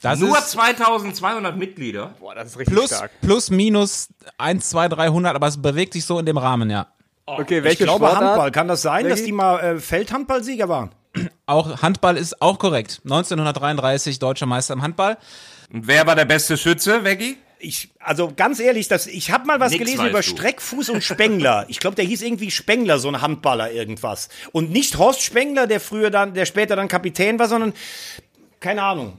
[0.00, 2.14] Das Nur ist 2200 Mitglieder.
[2.20, 3.10] Boah, das ist richtig plus, stark.
[3.20, 6.86] plus, minus 1, 2, 300, aber es bewegt sich so in dem Rahmen, ja.
[7.26, 8.24] Okay, welche Ich glaube Sportart?
[8.24, 8.52] Handball.
[8.52, 9.24] Kann das sein, dass Maggie?
[9.26, 10.92] die mal äh, Feldhandballsieger waren?
[11.46, 13.00] Auch Handball ist auch korrekt.
[13.04, 15.16] 1933 deutscher Meister im Handball.
[15.72, 17.36] Und wer war der beste Schütze, Veggie?
[17.60, 20.28] Ich, also ganz ehrlich, das, ich habe mal was Nix gelesen über du.
[20.28, 21.64] Streckfuß und Spengler.
[21.68, 24.28] Ich glaube, der hieß irgendwie Spengler, so ein Handballer irgendwas.
[24.52, 27.72] Und nicht Horst Spengler, der früher dann, der später dann Kapitän war, sondern
[28.60, 29.18] keine Ahnung.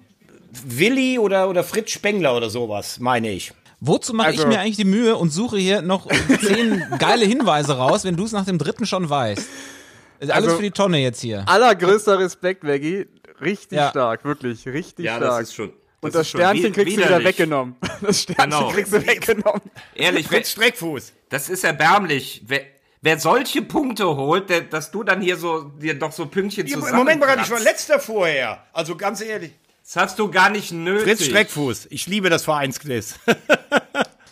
[0.66, 3.52] Willi oder, oder Fritz Spengler oder sowas, meine ich.
[3.82, 6.08] Wozu mache ich Also- mir eigentlich die Mühe und suche hier noch
[6.41, 9.47] zehn geile Hinweise raus, wenn du es nach dem dritten schon weißt?
[10.20, 11.43] Ist alles Also- für die Tonne jetzt hier.
[11.47, 13.07] Allergrößter Respekt, Veggie.
[13.41, 13.89] Richtig Ja.
[13.89, 15.41] stark, wirklich, richtig Ja, das stark.
[15.43, 15.70] ist schon.
[15.70, 17.28] Und Das das, ist schon Sternchen kriegst du wieder widerlich.
[17.28, 17.76] weggenommen.
[18.01, 18.70] Das Sternchen Genau.
[18.72, 19.61] kriegst du weggenommen.
[19.95, 21.13] Ehrlich, Fritz Streckfuß.
[21.30, 22.41] das ist erbärmlich.
[22.47, 22.61] Wer,
[23.01, 26.76] wer solche Punkte holt, der, dass du dann hier so dir doch so Pünktchen Ja,
[26.76, 26.95] zusammen.
[26.97, 28.63] Moment mal, ich war letzter vorher.
[28.74, 29.51] Also ganz ehrlich.
[29.84, 31.03] Das hast du gar nicht nötig.
[31.03, 31.88] Fritz Streckfuß.
[31.89, 33.15] Ich liebe das Vereinsquiz.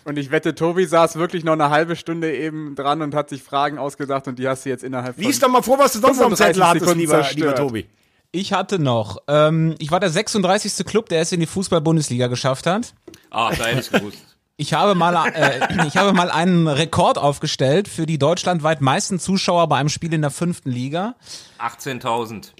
[0.07, 3.43] Und ich wette, Tobi saß wirklich noch eine halbe Stunde eben dran und hat sich
[3.43, 5.23] Fragen ausgedacht und die hast du jetzt innerhalb von...
[5.25, 7.35] Lies doch mal vor, was du sonst noch am 35 Zettel hattest, Sekunden lieber, zerstört.
[7.35, 7.85] lieber Tobi.
[8.31, 10.85] Ich hatte noch, ähm, ich war der 36.
[10.85, 12.93] Club, der es in die Fußball-Bundesliga geschafft hat.
[13.31, 14.19] Ah, da hätte ich gewusst.
[14.55, 19.67] Ich habe mal, äh, ich habe mal einen Rekord aufgestellt für die deutschlandweit meisten Zuschauer
[19.67, 21.15] bei einem Spiel in der fünften Liga.
[21.59, 22.51] 18.000.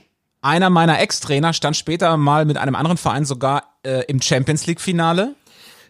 [0.41, 5.33] Einer meiner Ex-Trainer stand später mal mit einem anderen Verein sogar äh, im Champions League-Finale.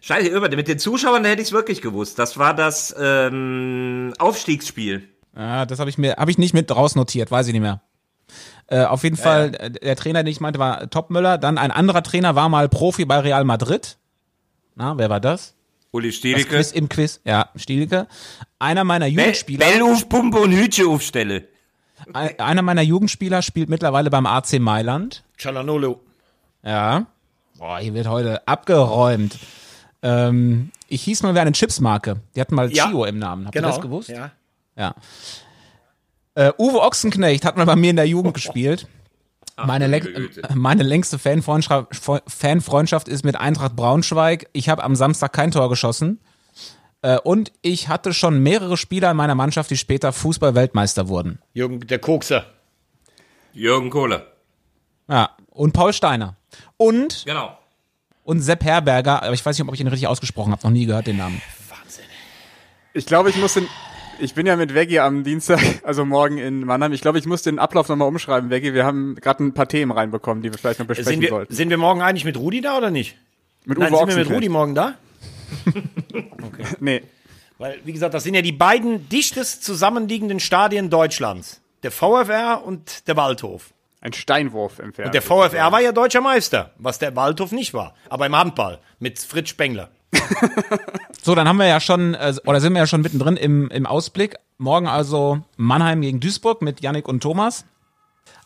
[0.08, 2.18] Scheiße, über, mit den Zuschauern hätte ich es wirklich gewusst.
[2.18, 5.06] Das war das ähm, Aufstiegsspiel.
[5.36, 7.82] Ja, das habe ich mir, habe ich nicht mit rausnotiert, weiß ich nicht mehr.
[8.68, 11.36] Äh, auf jeden Fall, äh, der Trainer, den ich meinte, war Topmüller.
[11.36, 13.98] Dann ein anderer Trainer war mal Profi bei Real Madrid.
[14.76, 15.54] Na, wer war das?
[15.90, 16.56] Uli Stielicke.
[16.56, 18.06] Quiz im Quiz, ja, Stielke.
[18.58, 21.48] Einer meiner Bell, Jugendspieler, Bell auf Pumpe und Hütche aufstelle.
[22.14, 25.22] ein- einer meiner Jugendspieler spielt mittlerweile beim AC Mailand.
[25.38, 26.00] Cialanolo.
[26.62, 27.04] Ja.
[27.58, 29.36] Boah, hier wird heute abgeräumt.
[30.02, 32.16] Ähm, ich hieß mal wie eine Chipsmarke.
[32.36, 32.86] Die hatten mal Ja.
[32.88, 33.46] Chio im Namen.
[33.46, 34.08] Habt ihr das gewusst?
[34.08, 34.30] Ja.
[34.76, 34.94] Ja.
[36.34, 38.86] Äh, Uwe Ochsenknecht hat mal bei mir in der Jugend gespielt.
[39.56, 40.42] Meine, liebe le- Güte.
[40.44, 41.88] äh, meine längste Fanfreundschaft,
[42.28, 44.48] Fanfreundschaft ist mit Eintracht Braunschweig.
[44.52, 46.20] Ich habe am Samstag kein Tor geschossen.
[47.02, 51.40] Äh, und ich hatte schon mehrere Spieler in meiner Mannschaft, die später Fußball-Weltmeister wurden.
[51.54, 52.46] Jürgen, der Kokser.
[53.52, 54.26] Jürgen Kohler.
[55.08, 55.30] Ja.
[55.50, 56.36] Und Paul Steiner.
[56.76, 57.58] Und, Genau.
[58.28, 60.84] Und Sepp Herberger, aber ich weiß nicht, ob ich ihn richtig ausgesprochen habe, noch nie
[60.84, 61.40] gehört den Namen.
[62.92, 63.66] Ich glaube, ich muss den...
[64.20, 66.92] Ich bin ja mit Veggie am Dienstag, also morgen in Mannheim.
[66.92, 68.74] Ich glaube, ich muss den Ablauf nochmal umschreiben, Veggie.
[68.74, 71.54] Wir haben gerade ein paar Themen reinbekommen, die wir vielleicht noch besprechen Sind wir, sollten.
[71.54, 73.16] sind wir morgen eigentlich mit Rudi da oder nicht?
[73.64, 74.30] Mit Nein, Uwe sind wir mit.
[74.30, 74.94] Rudi morgen da?
[76.80, 77.02] Nee.
[77.56, 81.62] Weil, wie gesagt, das sind ja die beiden dichtest zusammenliegenden Stadien Deutschlands.
[81.82, 83.72] Der VfR und der Waldhof.
[84.00, 85.08] Ein Steinwurf entfernt.
[85.08, 87.94] Und der VfR war ja deutscher Meister, was der Waldhof nicht war.
[88.08, 89.90] Aber im Handball mit Fritz Spengler.
[91.28, 93.84] So, dann haben wir ja schon, äh, oder sind wir ja schon mittendrin im, im
[93.84, 94.36] Ausblick.
[94.56, 97.66] Morgen also Mannheim gegen Duisburg mit Yannick und Thomas.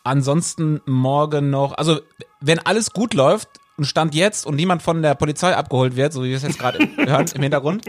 [0.02, 2.00] Ansonsten morgen noch, also
[2.40, 6.24] wenn alles gut läuft und Stand jetzt und niemand von der Polizei abgeholt wird, so
[6.24, 7.84] wie wir es jetzt gerade hören im Hintergrund,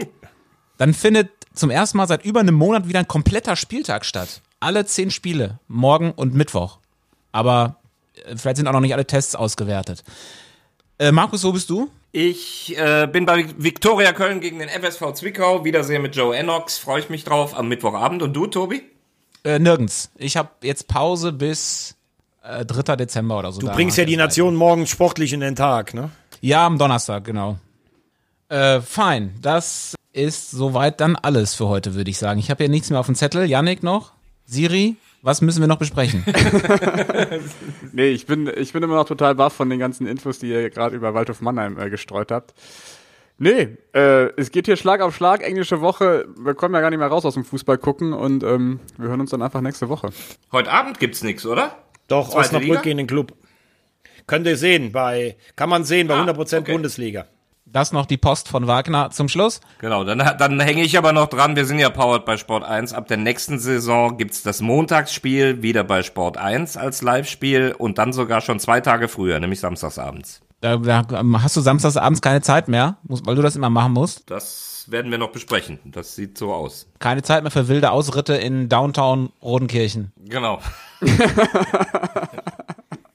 [0.76, 4.42] dann findet zum ersten Mal seit über einem Monat wieder ein kompletter Spieltag statt.
[4.60, 6.78] Alle zehn Spiele, morgen und Mittwoch.
[7.34, 7.76] Aber
[8.14, 10.04] äh, vielleicht sind auch noch nicht alle Tests ausgewertet.
[10.98, 11.90] Äh, Markus, wo bist du?
[12.12, 15.64] Ich äh, bin bei Viktoria Köln gegen den FSV Zwickau.
[15.64, 16.78] Wiedersehen mit Joe Ennox.
[16.78, 18.22] Freue ich mich drauf am Mittwochabend.
[18.22, 18.82] Und du, Tobi?
[19.42, 20.10] Äh, nirgends.
[20.16, 21.96] Ich habe jetzt Pause bis
[22.44, 22.94] äh, 3.
[22.94, 23.60] Dezember oder so.
[23.60, 24.16] Du bringst ja die.
[24.16, 26.10] Nation morgen sportlich in den Tag, ne?
[26.40, 27.58] Ja, am Donnerstag, genau.
[28.48, 29.34] Äh, fein.
[29.42, 32.38] Das ist soweit dann alles für heute, würde ich sagen.
[32.38, 33.50] Ich habe ja nichts mehr auf dem Zettel.
[33.50, 34.12] Yannick noch?
[34.46, 34.96] Siri?
[35.24, 36.22] Was müssen wir noch besprechen?
[37.92, 40.68] Nee, ich bin, ich bin immer noch total baff von den ganzen Infos, die ihr
[40.70, 42.52] gerade über Waldhof Mannheim äh, gestreut habt.
[43.38, 46.26] Nee, äh, es geht hier Schlag auf Schlag, englische Woche.
[46.36, 49.20] Wir kommen ja gar nicht mehr raus aus dem Fußball gucken und ähm, wir hören
[49.20, 50.10] uns dann einfach nächste Woche.
[50.52, 51.76] Heute Abend gibt's nix, oder?
[52.08, 52.80] Doch, Zweite Osnabrück Liga?
[52.82, 53.32] gegen den Club.
[54.26, 56.72] Könnt ihr sehen, bei, kann man sehen, bei Ah, 100% okay.
[56.72, 57.26] Bundesliga.
[57.74, 59.60] Das noch die Post von Wagner zum Schluss.
[59.80, 61.56] Genau, dann, dann hänge ich aber noch dran.
[61.56, 62.92] Wir sind ja powered bei Sport 1.
[62.92, 68.12] Ab der nächsten Saison gibt's das Montagsspiel wieder bei Sport 1 als Live-Spiel und dann
[68.12, 70.40] sogar schon zwei Tage früher, nämlich samstagsabends.
[70.60, 73.92] Da, da ähm, hast du samstags abends keine Zeit mehr, weil du das immer machen
[73.92, 74.30] musst.
[74.30, 75.80] Das werden wir noch besprechen.
[75.84, 76.86] Das sieht so aus.
[77.00, 80.12] Keine Zeit mehr für wilde Ausritte in Downtown Rodenkirchen.
[80.28, 80.60] Genau.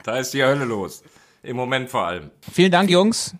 [0.04, 1.02] da ist die Hölle los.
[1.44, 2.32] Im Moment vor allem.
[2.52, 3.34] Vielen Dank, Jungs.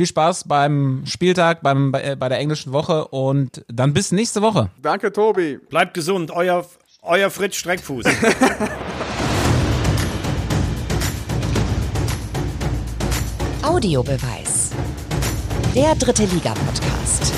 [0.00, 4.40] Viel Spaß beim Spieltag, beim, bei, äh, bei der englischen Woche und dann bis nächste
[4.40, 4.70] Woche.
[4.80, 5.58] Danke, Tobi.
[5.68, 6.64] Bleibt gesund, euer,
[7.02, 8.06] euer Fritz Streckfuß.
[13.62, 14.70] Audiobeweis.
[15.74, 17.34] Der dritte Liga-Podcast.